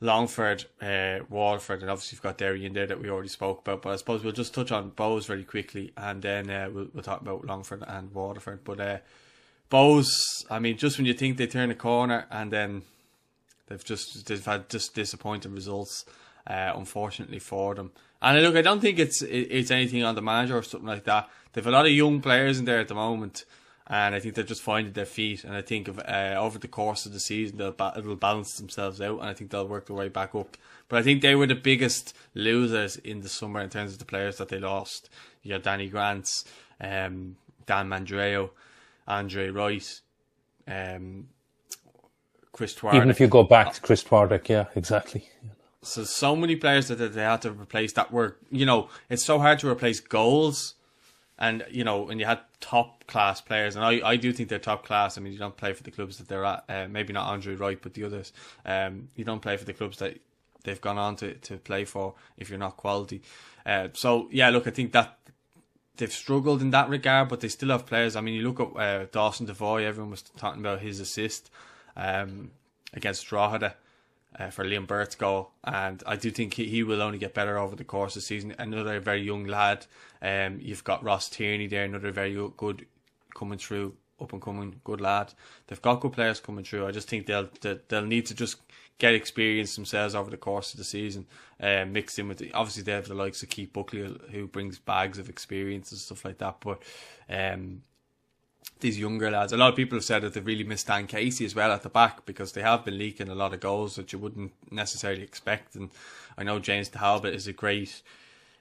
[0.00, 3.80] Longford, uh, Waterford, and obviously you've got Derry in there that we already spoke about.
[3.80, 7.02] But I suppose we'll just touch on Bohs very quickly, and then uh, we'll, we'll
[7.02, 8.64] talk about Longford and Waterford.
[8.64, 8.98] But uh,
[9.70, 12.82] Bohs, I mean, just when you think they turn a corner and then
[13.66, 16.04] they've just they've had just disappointing results,
[16.46, 17.92] uh, unfortunately for them.
[18.22, 21.28] And look, I don't think it's it's anything on the manager or something like that.
[21.52, 23.44] They've a lot of young players in there at the moment,
[23.86, 25.44] and I think they're just finding their feet.
[25.44, 28.56] And I think of, uh, over the course of the season, they'll ba- it'll balance
[28.56, 30.56] themselves out, and I think they'll work their way back up.
[30.88, 34.04] But I think they were the biggest losers in the summer in terms of the
[34.04, 35.08] players that they lost.
[35.42, 36.44] You got Danny Grants,
[36.80, 37.36] um,
[37.66, 38.50] Dan Mandroiu.
[39.06, 40.00] Andre Wright,
[40.66, 41.28] um,
[42.52, 42.94] Chris Twardek.
[42.94, 45.28] Even if you go back to Chris Twardek, yeah, exactly.
[45.82, 49.38] So so many players that they had to replace that were you know it's so
[49.38, 50.74] hard to replace goals,
[51.38, 54.58] and you know and you had top class players, and I, I do think they're
[54.58, 55.18] top class.
[55.18, 57.54] I mean you don't play for the clubs that they're at, uh, maybe not Andre
[57.54, 58.32] Wright, but the others.
[58.64, 60.18] Um, you don't play for the clubs that
[60.62, 63.20] they've gone on to, to play for if you're not quality.
[63.66, 65.18] Uh, so yeah, look, I think that
[65.96, 68.16] they've struggled in that regard, but they still have players.
[68.16, 69.84] I mean, you look at uh, Dawson Devoy.
[69.84, 71.50] Everyone was talking about his assist
[71.96, 72.50] um,
[72.92, 73.74] against Drogheda
[74.38, 77.58] uh, for Liam Burt's goal, and I do think he, he will only get better
[77.58, 78.54] over the course of the season.
[78.58, 79.86] Another very young lad.
[80.20, 82.86] Um, you've got Ross Tierney there, another very good
[83.34, 85.32] coming through, up and coming good lad.
[85.66, 86.86] They've got good players coming through.
[86.86, 88.63] I just think they'll they'll, they'll need to just
[88.98, 91.26] get experience themselves over the course of the season,
[91.60, 94.78] uh, mixed in with the, obviously they have the likes of Keith Buckley who brings
[94.78, 96.56] bags of experience and stuff like that.
[96.60, 96.82] But
[97.28, 97.82] um,
[98.80, 101.44] these younger lads, a lot of people have said that they've really missed Dan Casey
[101.44, 104.12] as well at the back because they have been leaking a lot of goals that
[104.12, 105.74] you wouldn't necessarily expect.
[105.74, 105.90] And
[106.38, 108.02] I know James Talbot is a great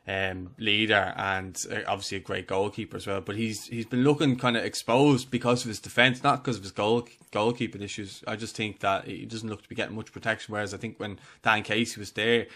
[0.07, 3.21] um, leader and uh, obviously a great goalkeeper as well.
[3.21, 6.63] But he's he's been looking kind of exposed because of his defence, not because of
[6.63, 8.23] his goal goalkeeping issues.
[8.27, 10.53] I just think that he doesn't look to be getting much protection.
[10.53, 12.47] Whereas I think when Dan Casey was there,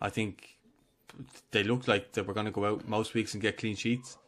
[0.00, 0.56] I think
[1.50, 4.18] they looked like they were going to go out most weeks and get clean sheets.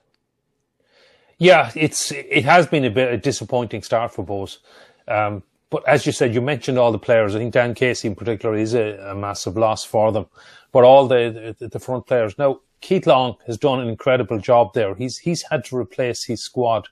[1.39, 4.59] Yeah, it's it has been a bit of a disappointing start for Bohs.
[5.07, 7.35] Um, but as you said, you mentioned all the players.
[7.35, 10.27] I think Dan Casey in particular is a, a massive loss for them.
[10.73, 14.73] But all the, the, the front players now, Keith Long has done an incredible job
[14.75, 14.95] there.
[14.95, 16.89] He's he's had to replace his squad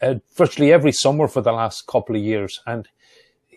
[0.00, 2.88] uh, virtually every summer for the last couple of years, and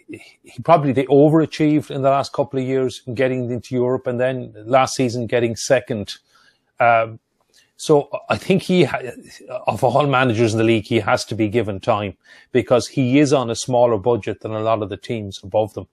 [0.07, 4.19] he probably they overachieved in the last couple of years in getting into Europe, and
[4.19, 6.15] then last season getting second.
[6.79, 7.19] Um,
[7.83, 8.87] so I think he,
[9.67, 12.15] of all managers in the league, he has to be given time
[12.53, 15.87] because he is on a smaller budget than a lot of the teams above them.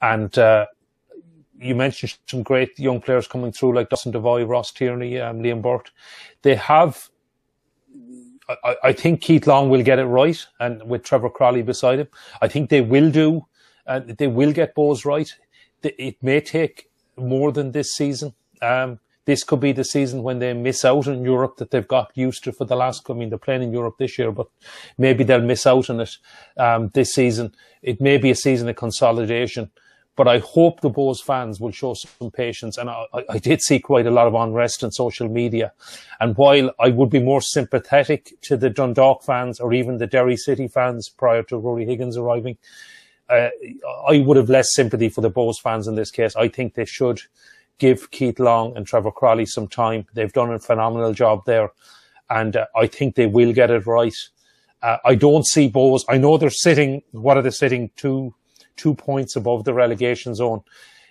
[0.00, 0.66] And uh,
[1.58, 5.62] you mentioned some great young players coming through like Dustin Devoy, Ross Tierney, um, Liam
[5.62, 5.90] Burt.
[6.42, 7.10] They have.
[8.48, 12.08] I, I, think Keith Long will get it right, and with Trevor Croly beside him,
[12.40, 13.44] I think they will do.
[13.84, 15.34] Uh, they will get Bohs right.
[15.82, 18.32] It may take more than this season.
[18.62, 22.12] Um, this could be the season when they miss out in Europe that they've got
[22.14, 23.10] used to for the last.
[23.10, 24.46] I mean, they're playing in Europe this year, but
[24.96, 26.16] maybe they'll miss out on it
[26.56, 27.54] um, this season.
[27.82, 29.70] It may be a season of consolidation,
[30.14, 32.78] but I hope the Bohs fans will show some patience.
[32.78, 35.72] And I, I did see quite a lot of unrest on social media.
[36.20, 40.36] And while I would be more sympathetic to the Dundalk fans or even the Derry
[40.36, 42.58] City fans prior to Ruaidhrí Higgins arriving,
[43.28, 43.48] uh,
[44.08, 46.36] I would have less sympathy for the Bohs fans in this case.
[46.36, 47.22] I think they should
[47.78, 50.06] give Keith Long and Trevor Croly some time.
[50.14, 51.70] They've done a phenomenal job there,
[52.30, 54.14] and uh, I think they will get it right.
[54.82, 56.04] Uh, I don't see Bohs.
[56.08, 57.02] I know they're sitting.
[57.12, 57.90] What are they sitting?
[57.96, 58.34] Two
[58.76, 60.62] two points above the relegation zone.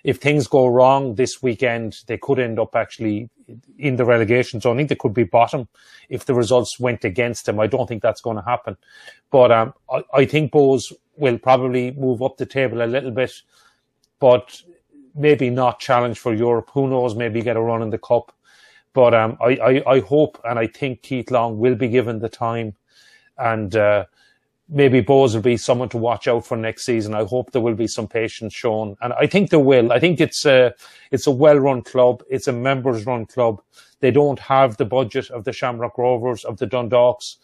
[0.04, 3.28] If things go wrong this weekend, they could end up actually
[3.76, 4.76] in the relegation zone.
[4.76, 5.68] I think they could be bottom
[6.08, 7.58] if the results went against them.
[7.58, 8.76] I don't think that's going to happen,
[9.30, 13.32] but um, I, I think Bohs will probably move up the table a little bit.
[14.20, 14.62] But
[15.16, 16.70] maybe not challenge for Europe.
[16.72, 17.14] Who knows?
[17.14, 18.32] Maybe get a run in the cup.
[18.92, 22.30] But um, I, I, I, hope and I think Keith Long will be given the
[22.30, 22.74] time,
[23.36, 24.06] and uh,
[24.70, 27.14] maybe Bohs will be someone to watch out for next season.
[27.14, 29.92] I hope there will be some patience shown, and I think there will.
[29.92, 30.74] I think it's a
[31.10, 32.22] it's a well run club.
[32.30, 33.60] It's a members run club.
[34.00, 37.36] They don't have the budget of the Shamrock Rovers, of the Dundalks,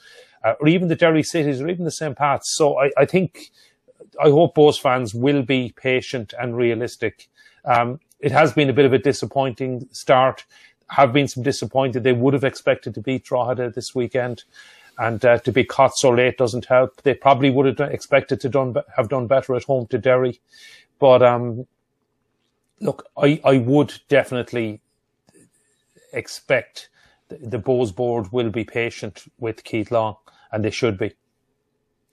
[0.44, 2.16] uh, or even the Derry Cities, or even the St.
[2.16, 2.54] Pat's.
[2.54, 3.50] So I, I think
[4.20, 7.28] I hope Bohs fans will be patient and realistic
[7.64, 10.44] um, it has been a bit of a disappointing start.
[10.90, 12.04] Have been some disappointed.
[12.04, 14.44] They would have expected to beat Drogheda this weekend,
[14.98, 17.02] and uh, to be caught so late doesn't help.
[17.02, 20.40] They probably would have expected to done have done better at home to Derry,
[20.98, 21.66] but um,
[22.80, 24.82] look, I I would definitely
[26.12, 26.90] expect
[27.28, 30.16] the, the Bohs board will be patient with Keith Long,
[30.52, 31.14] and they should be.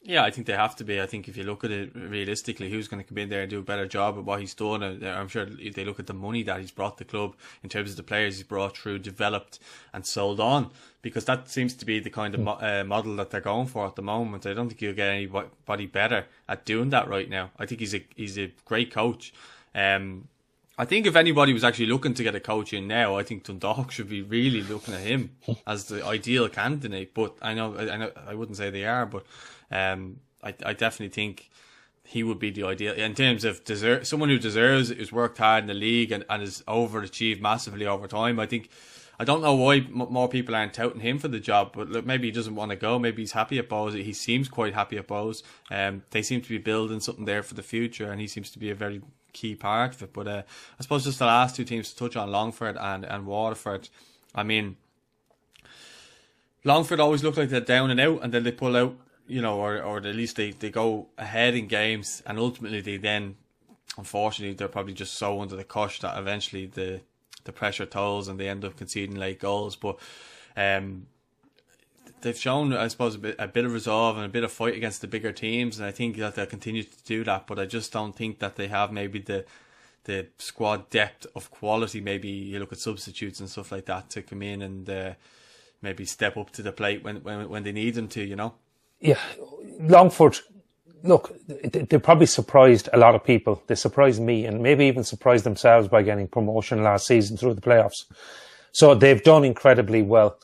[0.02, 1.02] Yeah, I think they have to be.
[1.02, 3.50] I think if you look at it realistically, who's going to come in there and
[3.50, 4.82] do a better job at what he's done?
[4.82, 7.92] I'm sure if they look at the money that he's brought the club in terms
[7.92, 9.60] of the players he's brought through, developed,
[9.94, 10.72] and sold on,
[11.02, 13.98] because that seems to be the kind of uh, model that they're going for at
[13.98, 14.46] the moment.
[14.46, 17.52] I don't think you'll get anybody better at doing that right now.
[17.60, 19.34] I think he's a he's a great coach.
[19.76, 20.30] Um,
[20.78, 23.44] I think if anybody was actually looking to get a coach in now, I think
[23.44, 25.32] Dundalk should be really looking at him
[25.68, 27.14] as the ideal candidate.
[27.14, 29.26] But I know, I know, I wouldn't say they are, but
[29.72, 31.50] um, I, I definitely think
[32.04, 35.64] he would be the ideal in terms of deserve someone who deserves who's worked hard
[35.64, 38.40] in the league and, and has overachieved massively over time.
[38.40, 38.70] I think
[39.20, 42.06] I don't know why m- more people aren't touting him for the job, but look,
[42.06, 42.98] maybe he doesn't want to go.
[42.98, 43.94] Maybe he's happy at Bohs.
[43.94, 45.44] He seems quite happy at Bohs.
[45.70, 48.60] Um, they seem to be building something there for the future, and he seems to
[48.60, 49.02] be a very
[49.34, 50.14] key part of it.
[50.14, 50.42] But uh,
[50.80, 53.90] I suppose just the last two teams to touch on Longford and and Waterford.
[54.34, 54.78] I mean.
[56.66, 58.94] Longford always look like they're down and out, and then they pull out
[59.30, 62.98] you know, or, or at least they, they go ahead in games and ultimately they
[62.98, 63.36] then,
[63.98, 67.02] unfortunately, they're probably just so under the cosh that eventually the
[67.46, 69.76] the pressure tolls and they end up conceding late goals.
[69.76, 69.98] But
[70.58, 71.06] um,
[72.22, 74.76] they've shown, I suppose, a bit, a bit of resolve and a bit of fight
[74.76, 77.48] against the bigger teams, and I think that they'll continue to do that.
[77.48, 79.46] But I just don't think that they have maybe the
[80.06, 82.02] the squad depth of quality.
[82.02, 85.14] Maybe you look at substitutes and stuff like that to come in and uh,
[85.82, 88.24] maybe step up to the plate when when when they need them to.
[88.24, 88.54] You know
[89.02, 89.20] yeah,
[89.80, 90.40] Longford,
[91.04, 93.64] look, they probably surprised a lot of people.
[93.68, 97.62] They surprised me and maybe even surprised themselves by getting promotion last season through the
[97.62, 98.06] playoffs.
[98.72, 100.40] So they've done incredibly well.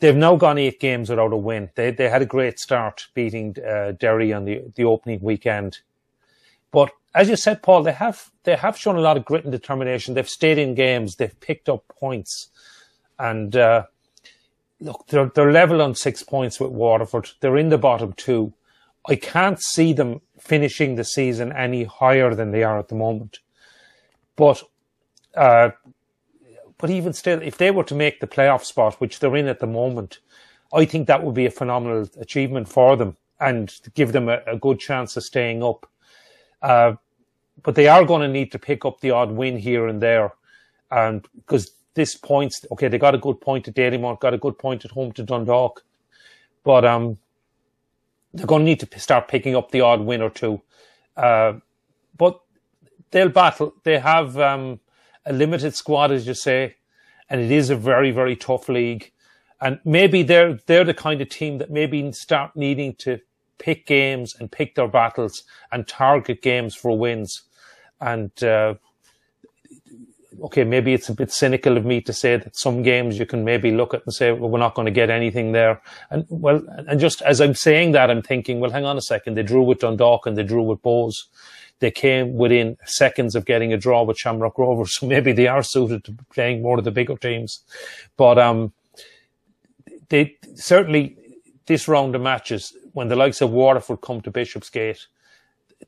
[0.00, 1.70] They've now gone eight games without a win.
[1.74, 5.78] They they had a great start beating uh, Derry on the the opening weekend,
[6.72, 9.52] but as you said, Paul, they have they have shown a lot of grit and
[9.52, 10.14] determination.
[10.14, 11.16] They've stayed in games.
[11.16, 12.48] They've picked up points,
[13.18, 13.84] and uh,
[14.80, 17.30] look, they're, they're level on six points with Waterford.
[17.40, 18.52] They're in the bottom two.
[19.06, 23.38] I can't see them finishing the season any higher than they are at the moment.
[24.36, 24.62] But
[25.34, 25.70] uh,
[26.78, 29.58] but even still, if they were to make the playoff spot, which they're in at
[29.58, 30.20] the moment,
[30.72, 34.56] I think that would be a phenomenal achievement for them and give them a, a
[34.56, 35.90] good chance of staying up.
[36.62, 36.94] Uh,
[37.62, 40.32] but they are going to need to pick up the odd win here and there,
[40.90, 44.58] and because this points, okay, they got a good point at Dalymount, got a good
[44.58, 45.84] point at home to Dundalk,
[46.64, 47.18] but um,
[48.32, 50.60] they're going to need to start picking up the odd win or two.
[51.16, 51.54] Uh,
[52.16, 52.40] but
[53.10, 53.74] they'll battle.
[53.84, 54.80] They have um,
[55.26, 56.76] a limited squad, as you say,
[57.28, 59.12] and it is a very, very tough league.
[59.60, 63.18] And maybe they're they're the kind of team that maybe start needing to
[63.58, 67.42] pick games and pick their battles and target games for wins.
[68.00, 68.74] And uh,
[70.42, 73.44] okay, maybe it's a bit cynical of me to say that some games you can
[73.44, 75.80] maybe look at and say, well, we're not going to get anything there.
[76.10, 79.34] And well, and just as I'm saying that, I'm thinking, well, hang on a second.
[79.34, 81.24] They drew with Dundalk and they drew with Bohs.
[81.80, 84.96] They came within seconds of getting a draw with Shamrock Rovers.
[84.98, 87.60] So maybe they are suited to playing more of the bigger teams.
[88.16, 88.72] But, um,
[90.08, 91.16] they certainly
[91.66, 95.06] this round of matches, when the likes of Waterford come to Bishopsgate,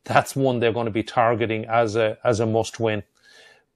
[0.05, 3.03] that's one they're going to be targeting as a as a must win.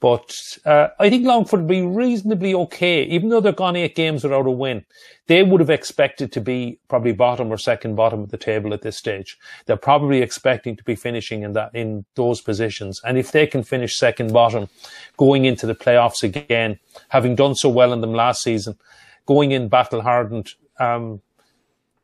[0.00, 4.22] But uh, I think Longford will be reasonably okay, even though they've gone eight games
[4.22, 4.84] without a win.
[5.28, 8.82] They would have expected to be probably bottom or second bottom of the table at
[8.82, 9.38] this stage.
[9.64, 13.00] They're probably expecting to be finishing in that in those positions.
[13.04, 14.68] And if they can finish second bottom,
[15.16, 16.78] going into the playoffs again,
[17.08, 18.76] having done so well in them last season,
[19.24, 21.22] going in battle hardened, um,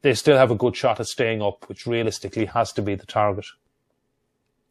[0.01, 3.05] they still have a good shot at staying up, which realistically has to be the
[3.05, 3.45] target.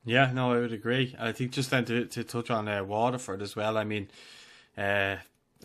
[0.06, 1.16] Yeah, no, I would agree.
[1.20, 3.78] I think just then to, to touch on uh, Waterford as well.
[3.78, 4.10] I mean,
[4.78, 5.18] uh,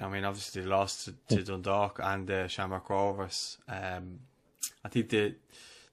[0.03, 3.59] I mean, obviously they lost to, to Dundalk and uh, Shamrock Rovers.
[3.69, 4.21] Um,
[4.85, 5.35] I think the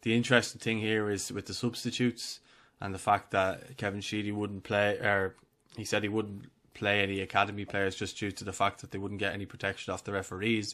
[0.01, 2.39] the interesting thing here is with the substitutes
[2.79, 5.35] and the fact that Kevin Sheedy wouldn't play, or
[5.77, 8.97] he said he wouldn't play any academy players just due to the fact that they
[8.97, 10.73] wouldn't get any protection off the referees.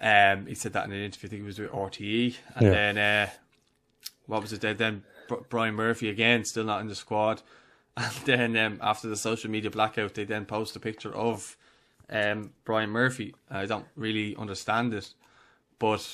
[0.00, 1.28] Um, he said that in an interview.
[1.28, 2.70] I think it was with RTE, and yeah.
[2.70, 3.30] then uh,
[4.26, 4.60] what was it?
[4.60, 5.02] Then
[5.48, 7.42] Brian Murphy again, still not in the squad.
[7.96, 11.56] And then um, after the social media blackout, they then post a picture of
[12.10, 13.36] um, Brian Murphy.
[13.48, 15.14] I don't really understand it,
[15.78, 16.04] but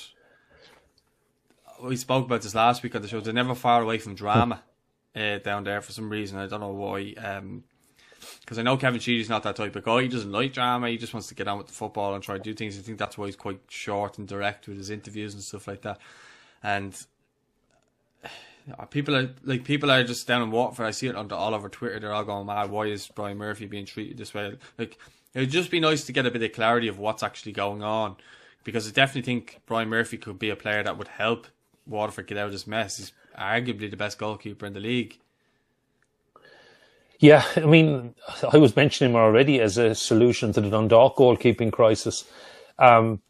[1.81, 3.19] we spoke about this last week on the show.
[3.19, 4.61] They're never far away from drama
[5.15, 6.37] uh, down there for some reason.
[6.37, 7.13] I don't know why.
[7.13, 10.03] Because um, I know Kevin Sheedy's not that type of guy.
[10.03, 10.89] He doesn't like drama.
[10.89, 12.77] He just wants to get on with the football and try to do things.
[12.77, 15.81] I think that's why he's quite short and direct with his interviews and stuff like
[15.81, 15.99] that.
[16.63, 16.95] And
[18.89, 20.85] people are like people are just down in Waterford.
[20.85, 21.99] I see it on all over Twitter.
[21.99, 22.69] They're all going mad.
[22.69, 24.57] Why is Brian Murphy being treated this way?
[24.77, 24.97] Like
[25.33, 27.83] it would just be nice to get a bit of clarity of what's actually going
[27.83, 28.15] on,
[28.63, 31.47] because I definitely think Brian Murphy could be a player that would help
[31.87, 32.97] Waterford get out of this mess.
[32.97, 35.17] He's arguably the best goalkeeper in the league.
[37.19, 38.15] Yeah, I mean,
[38.51, 42.25] I was mentioning him already as a solution to the Dundalk goalkeeping crisis.
[42.79, 43.21] Um,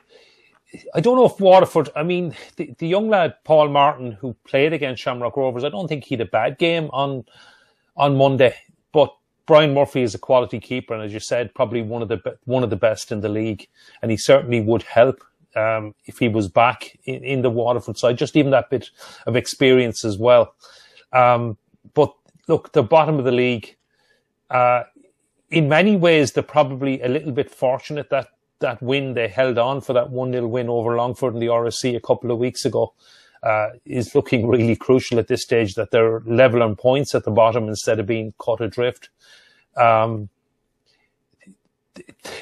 [0.93, 1.89] I don't know if Waterford.
[1.95, 5.63] I mean, the, the young lad Paul Martin who played against Shamrock Rovers.
[5.63, 7.25] I don't think he had a bad game on
[7.97, 8.55] on Monday.
[8.91, 9.13] But
[9.45, 12.63] Brian Murphy is a quality keeper, and as you said, probably one of the one
[12.63, 13.67] of the best in the league.
[14.01, 15.23] And he certainly would help
[15.55, 18.17] um, if he was back in, in, the Waterford side.
[18.17, 18.89] Just even that bit
[19.27, 20.55] of experience as well.
[21.11, 21.57] Um,
[21.93, 22.13] but
[22.47, 23.75] look, the bottom of the league.
[24.49, 24.83] Uh,
[25.49, 28.29] in many ways, they're probably a little bit fortunate that
[28.61, 31.95] that win they held on for that 1 0 win over Longford in the RSC
[31.95, 32.93] a couple of weeks ago
[33.43, 37.31] uh, is looking really crucial at this stage that they're level on points at the
[37.31, 39.09] bottom instead of being caught adrift.
[39.75, 40.29] Um,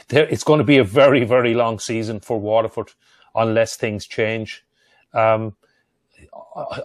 [0.10, 2.92] it's going to be a very, very long season for Waterford
[3.36, 4.66] unless things change.
[5.14, 5.56] Um,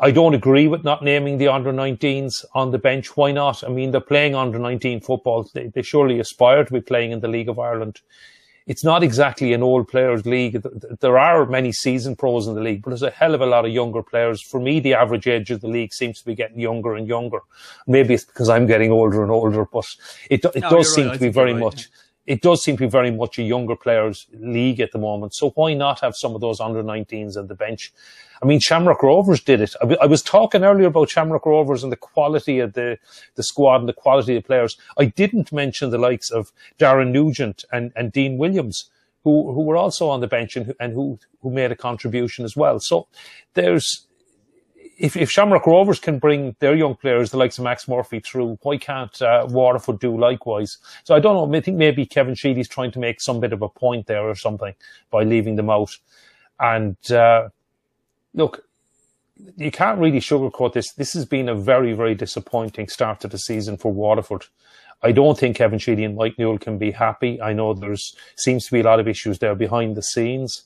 [0.00, 3.16] I don't agree with not naming the under 19s on the bench.
[3.16, 3.64] Why not?
[3.64, 5.48] I mean, they're playing under 19 football.
[5.52, 8.00] They, they surely aspire to be playing in the League of Ireland
[8.66, 10.64] it's not exactly an old players league.
[11.00, 13.66] There are many seasoned pros in the league, but there's a hell of a lot
[13.66, 14.40] of younger players.
[14.40, 17.40] For me, the average age of the league seems to be getting younger and younger.
[17.86, 19.86] Maybe it's because I'm getting older and older, but
[20.30, 21.14] it, it no, does seem right.
[21.14, 21.60] to be very right.
[21.60, 21.88] much
[22.26, 25.34] it does seem to be very much a younger players league at the moment.
[25.34, 27.92] So why not have some of those under 19s at the bench?
[28.42, 29.74] I mean, Shamrock Rovers did it.
[30.00, 32.98] I, was talking earlier about Shamrock Rovers and the quality of the,
[33.34, 34.76] the squad and the quality of the players.
[34.98, 38.90] I didn't mention the likes of Darren Nugent and, and Dean Williams,
[39.22, 42.56] who, who were also on the bench and, and who, who made a contribution as
[42.56, 42.80] well.
[42.80, 43.06] So
[43.52, 44.06] there's,
[44.96, 48.58] if, if Shamrock Rovers can bring their young players, the likes of Max Murphy, through,
[48.62, 50.78] why can't uh, Waterford do likewise?
[51.04, 51.56] So I don't know.
[51.56, 54.34] I think maybe Kevin Sheedy's trying to make some bit of a point there or
[54.34, 54.74] something
[55.10, 55.96] by leaving them out.
[56.60, 57.48] And uh,
[58.34, 58.64] look,
[59.56, 60.92] you can't really sugarcoat this.
[60.92, 64.46] This has been a very, very disappointing start to the season for Waterford.
[65.02, 67.40] I don't think Kevin Sheedy and Mike Newell can be happy.
[67.42, 70.62] I know there's seems to be a lot of issues there behind the scenes,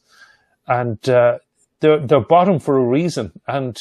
[0.66, 1.38] and uh,
[1.80, 3.32] they're they're bottom for a reason.
[3.48, 3.76] And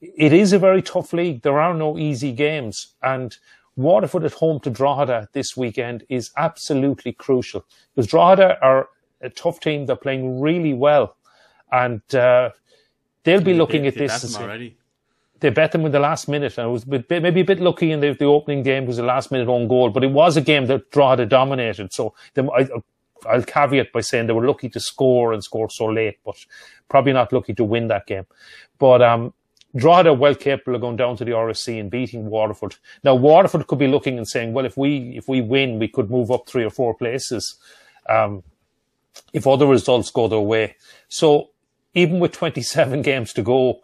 [0.00, 1.42] it is a very tough league.
[1.42, 3.36] There are no easy games, and
[3.76, 8.88] Waterford at home to Drogheda this weekend is absolutely crucial because Drogheda are
[9.20, 9.86] a tough team.
[9.86, 11.16] They're playing really well,
[11.70, 12.50] and uh,
[13.24, 14.36] they'll be looking at this.
[14.36, 14.76] already.
[15.40, 17.92] They bet them in the last minute, and it was bit, maybe a bit lucky
[17.92, 20.42] in the, the opening game was a last minute own goal, but it was a
[20.42, 21.94] game that Drogheda dominated.
[21.94, 22.68] So they, I,
[23.26, 26.36] I'll caveat by saying they were lucky to score and score so late, but
[26.90, 28.26] probably not lucky to win that game.
[28.78, 29.32] But um,
[29.76, 32.76] Drogheda well capable of going down to the RSC and beating Waterford.
[33.04, 36.10] Now Waterford could be looking and saying, well, if we if we win, we could
[36.10, 37.56] move up three or four places.
[38.08, 38.42] Um,
[39.32, 40.76] if other results go their way,
[41.08, 41.50] so
[41.94, 43.80] even with 27 games to go,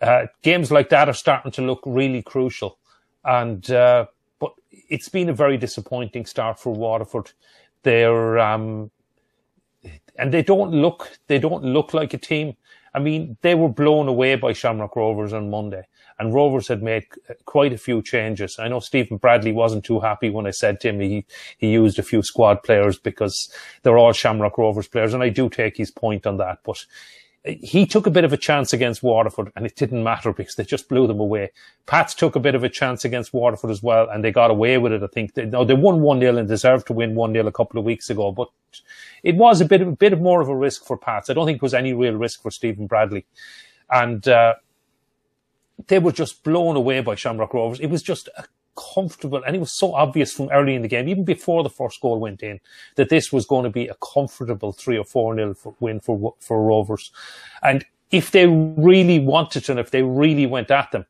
[0.00, 2.78] uh, games like that are starting to look really crucial.
[3.24, 4.06] And uh,
[4.40, 7.32] but it's been a very disappointing start for Waterford.
[7.84, 8.90] They're um,
[10.18, 12.56] and they don't look they don't look like a team
[12.98, 15.86] I mean, they were blown away by Shamrock Rovers on Monday,
[16.18, 17.04] and Rovers had made
[17.44, 18.58] quite a few changes.
[18.58, 21.24] I know Stephen Bradley wasn't too happy when I said to him he,
[21.58, 23.52] he used a few squad players because
[23.84, 26.58] they're all Shamrock Rovers players, and I do take his point on that.
[26.64, 26.84] But
[27.44, 30.64] he took a bit of a chance against Waterford and it didn't matter because they
[30.64, 31.50] just blew them away.
[31.86, 34.76] Pats took a bit of a chance against Waterford as well and they got away
[34.78, 35.02] with it.
[35.02, 37.84] I think they, no, they won 1-0 and deserved to win 1-0 a couple of
[37.84, 38.48] weeks ago, but
[39.22, 41.30] it was a bit a bit more of a risk for Pats.
[41.30, 43.24] I don't think it was any real risk for Stephen Bradley.
[43.90, 44.54] And, uh,
[45.86, 47.80] they were just blown away by Shamrock Rovers.
[47.80, 48.44] It was just a
[48.94, 52.00] comfortable, and it was so obvious from early in the game, even before the first
[52.00, 52.60] goal went in,
[52.96, 56.62] that this was going to be a comfortable three or four nil win for for
[56.62, 57.10] Rovers.
[57.62, 61.06] And if they really wanted to, and if they really went at them,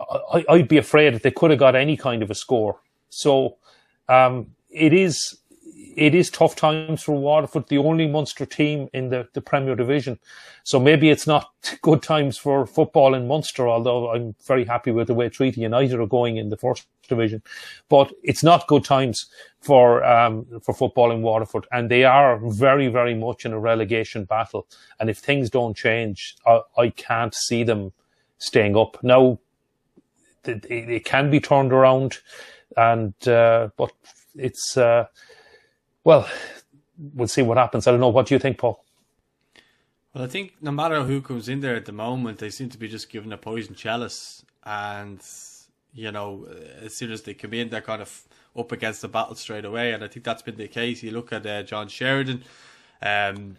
[0.00, 2.80] I, would be afraid that they could have got any kind of a score.
[3.10, 3.56] So
[4.08, 5.38] um, it is
[5.96, 10.18] it is tough times for Waterford, the only Munster team in the, the Premier Division.
[10.62, 11.50] So maybe it's not
[11.82, 16.00] good times for football in Munster, although I'm very happy with the way Treaty United
[16.00, 17.42] are going in the first division.
[17.88, 19.26] But it's not good times
[19.60, 24.24] for um, for football in Waterford, and they are very, very much in a relegation
[24.24, 24.66] battle.
[24.98, 27.92] And if things don't change, I, I can't see them
[28.38, 29.02] staying up.
[29.02, 29.38] Now,
[30.44, 32.18] it, can be turned around,
[32.76, 33.92] and uh, but
[34.34, 34.76] it's.
[34.76, 35.06] Uh,
[36.04, 36.28] well,
[37.14, 37.86] we'll see what happens.
[37.86, 38.08] I don't know.
[38.08, 38.84] What do you think, Paul?
[40.14, 42.78] Well, I think no matter who comes in there at the moment, they seem to
[42.78, 45.20] be just given a poison chalice, and
[45.92, 46.46] you know,
[46.80, 48.22] as soon as they come in, they're kind of
[48.56, 49.92] up against the battle straight away.
[49.92, 51.02] And I think that's been the case.
[51.02, 52.44] You look at uh, John Sheridan,
[53.02, 53.56] um,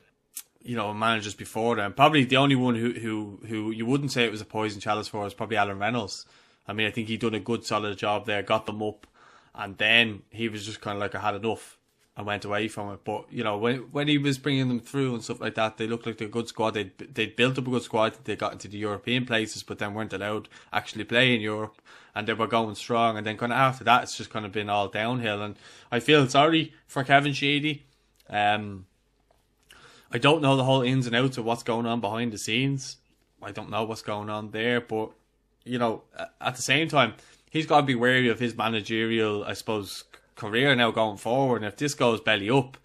[0.61, 1.93] you know, managers before them.
[1.93, 5.07] Probably the only one who who who you wouldn't say it was a poison chalice
[5.07, 6.25] for is probably Alan Reynolds.
[6.67, 9.05] I mean, I think he done a good solid job there, got them up,
[9.53, 11.77] and then he was just kind of like I had enough
[12.17, 13.03] and went away from it.
[13.03, 15.87] But you know, when when he was bringing them through and stuff like that, they
[15.87, 16.71] looked like a good squad.
[16.71, 18.17] They they built up a good squad.
[18.23, 21.81] They got into the European places, but then weren't allowed actually play in Europe,
[22.13, 23.17] and they were going strong.
[23.17, 25.41] And then kind of after that, it's just kind of been all downhill.
[25.41, 25.57] And
[25.91, 27.85] I feel sorry for Kevin Sheedy.
[28.29, 28.85] Um,
[30.11, 32.97] I don't know the whole ins and outs of what's going on behind the scenes.
[33.41, 35.11] I don't know what's going on there, but
[35.65, 36.03] you know,
[36.39, 37.15] at the same time,
[37.49, 40.05] he's got to be wary of his managerial, I suppose,
[40.35, 41.57] career now going forward.
[41.57, 42.77] And if this goes belly up,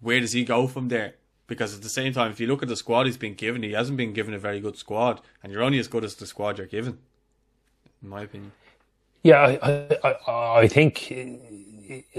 [0.00, 1.14] where does he go from there?
[1.46, 3.72] Because at the same time, if you look at the squad he's been given, he
[3.72, 6.58] hasn't been given a very good squad, and you're only as good as the squad
[6.58, 6.98] you're given,
[8.02, 8.52] in my opinion.
[9.22, 11.12] Yeah, I, I, I think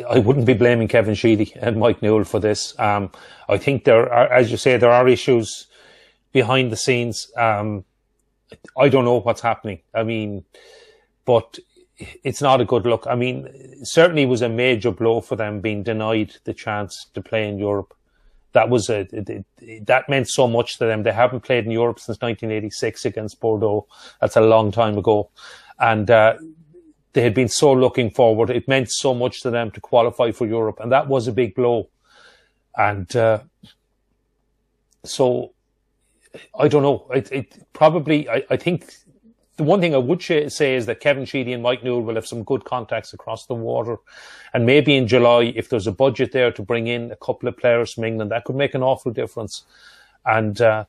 [0.10, 2.78] I wouldn't be blaming Kevin Sheedy and Mike Newell for this.
[2.80, 3.12] Um,
[3.48, 5.68] I think there are, as you say, there are issues
[6.32, 7.32] behind the scenes.
[7.38, 7.86] Um,
[8.78, 9.80] I don't know what's happening.
[9.94, 10.44] I mean,
[11.26, 11.60] but
[12.24, 13.06] it's not a good look.
[13.08, 13.50] I mean,
[13.84, 17.94] certainly was a major blow for them being denied the chance to play in Europe.
[18.54, 19.08] That was a
[19.84, 21.04] that meant so much to them.
[21.04, 23.86] They haven't played in Europe since 1986 against Bordeaux.
[24.22, 25.30] That's a long time ago,
[25.78, 26.36] and uh,
[27.14, 28.50] they had been so looking forward.
[28.50, 31.54] It meant so much to them to qualify for Europe, and that was a big
[31.54, 31.90] blow.
[32.76, 33.42] And uh,
[35.04, 35.54] so,
[36.58, 37.08] I don't know.
[37.14, 38.96] It, it probably I, I think
[39.60, 42.26] the one thing I would say is that Kevin Sheedy and Mike Newell will have
[42.26, 43.98] some good contacts across the water.
[44.54, 47.58] And maybe in July, if there's a budget there to bring in a couple of
[47.58, 49.66] players from England, that could make an awful difference.
[50.26, 50.86] And uh,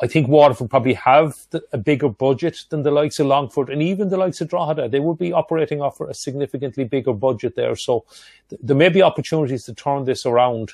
[0.00, 1.36] I think Waterford probably have
[1.72, 4.88] a bigger budget than the likes of Longford and even the likes of Drogheda.
[4.88, 7.74] They would be operating off a significantly bigger budget there.
[7.74, 8.04] So
[8.48, 10.70] th- there may be opportunities to turn this around.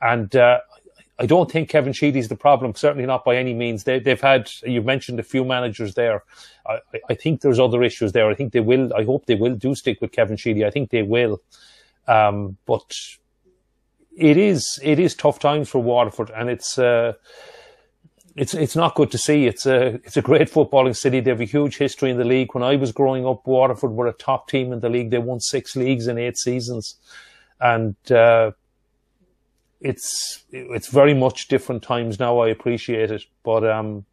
[0.00, 0.58] And uh,
[1.22, 2.74] I don't think Kevin Sheedy's the problem.
[2.74, 3.84] Certainly not by any means.
[3.84, 6.24] They, have had, you've mentioned a few managers there.
[6.66, 8.28] I, I, think there's other issues there.
[8.28, 8.92] I think they will.
[8.92, 10.64] I hope they will do stick with Kevin Sheedy.
[10.64, 11.40] I think they will.
[12.08, 12.92] Um, but
[14.16, 16.76] it is it is tough times for Waterford, and it's.
[16.76, 17.14] Uh,
[18.34, 19.46] it's it's not good to see.
[19.46, 21.20] It's a it's a great footballing city.
[21.20, 22.54] They have a huge history in the league.
[22.54, 25.10] When I was growing up, Waterford were a top team in the league.
[25.10, 26.96] They won six leagues in eight seasons,
[27.60, 28.52] and uh,
[29.82, 32.38] it's it's very much different times now.
[32.38, 34.04] I appreciate it, but um,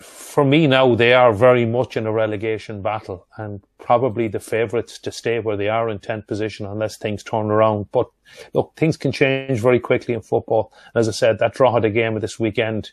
[0.00, 4.98] for me now, they are very much in a relegation battle and probably the favourites
[5.00, 7.90] to stay where they are in 10th position unless things turn around.
[7.92, 8.08] But
[8.52, 10.72] look, things can change very quickly in football.
[10.94, 12.92] As I said, that draw the game of this weekend,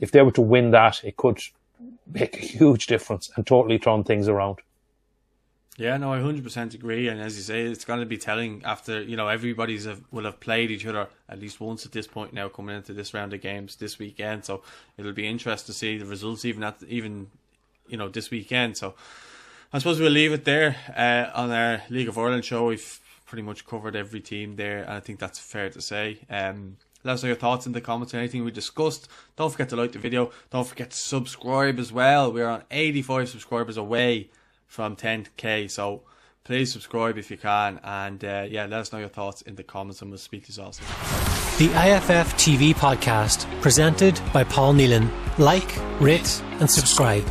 [0.00, 1.40] if they were to win that, it could
[2.12, 4.58] make a huge difference and totally turn things around.
[5.78, 7.06] Yeah, no, I hundred percent agree.
[7.06, 10.24] And as you say, it's going to be telling after you know everybody's have, will
[10.24, 13.32] have played each other at least once at this point now, coming into this round
[13.32, 14.44] of games this weekend.
[14.44, 14.62] So
[14.96, 17.28] it'll be interesting to see the results even at even
[17.86, 18.76] you know this weekend.
[18.76, 18.94] So
[19.72, 22.66] I suppose we'll leave it there uh, on our League of Ireland show.
[22.66, 26.18] We've pretty much covered every team there, and I think that's fair to say.
[26.28, 29.06] Um, let us know your thoughts in the comments on anything we discussed.
[29.36, 30.32] Don't forget to like the video.
[30.50, 32.32] Don't forget to subscribe as well.
[32.32, 34.30] We're on 85 subscribers away
[34.68, 35.68] from 10k.
[35.68, 36.02] So
[36.44, 39.64] please subscribe if you can, and uh, yeah, let us know your thoughts in the
[39.64, 40.86] comments, and we'll speak to you soon.
[41.58, 45.10] The IFF TV podcast, presented by Paul Nealon.
[45.38, 47.24] Like, rate, and subscribe.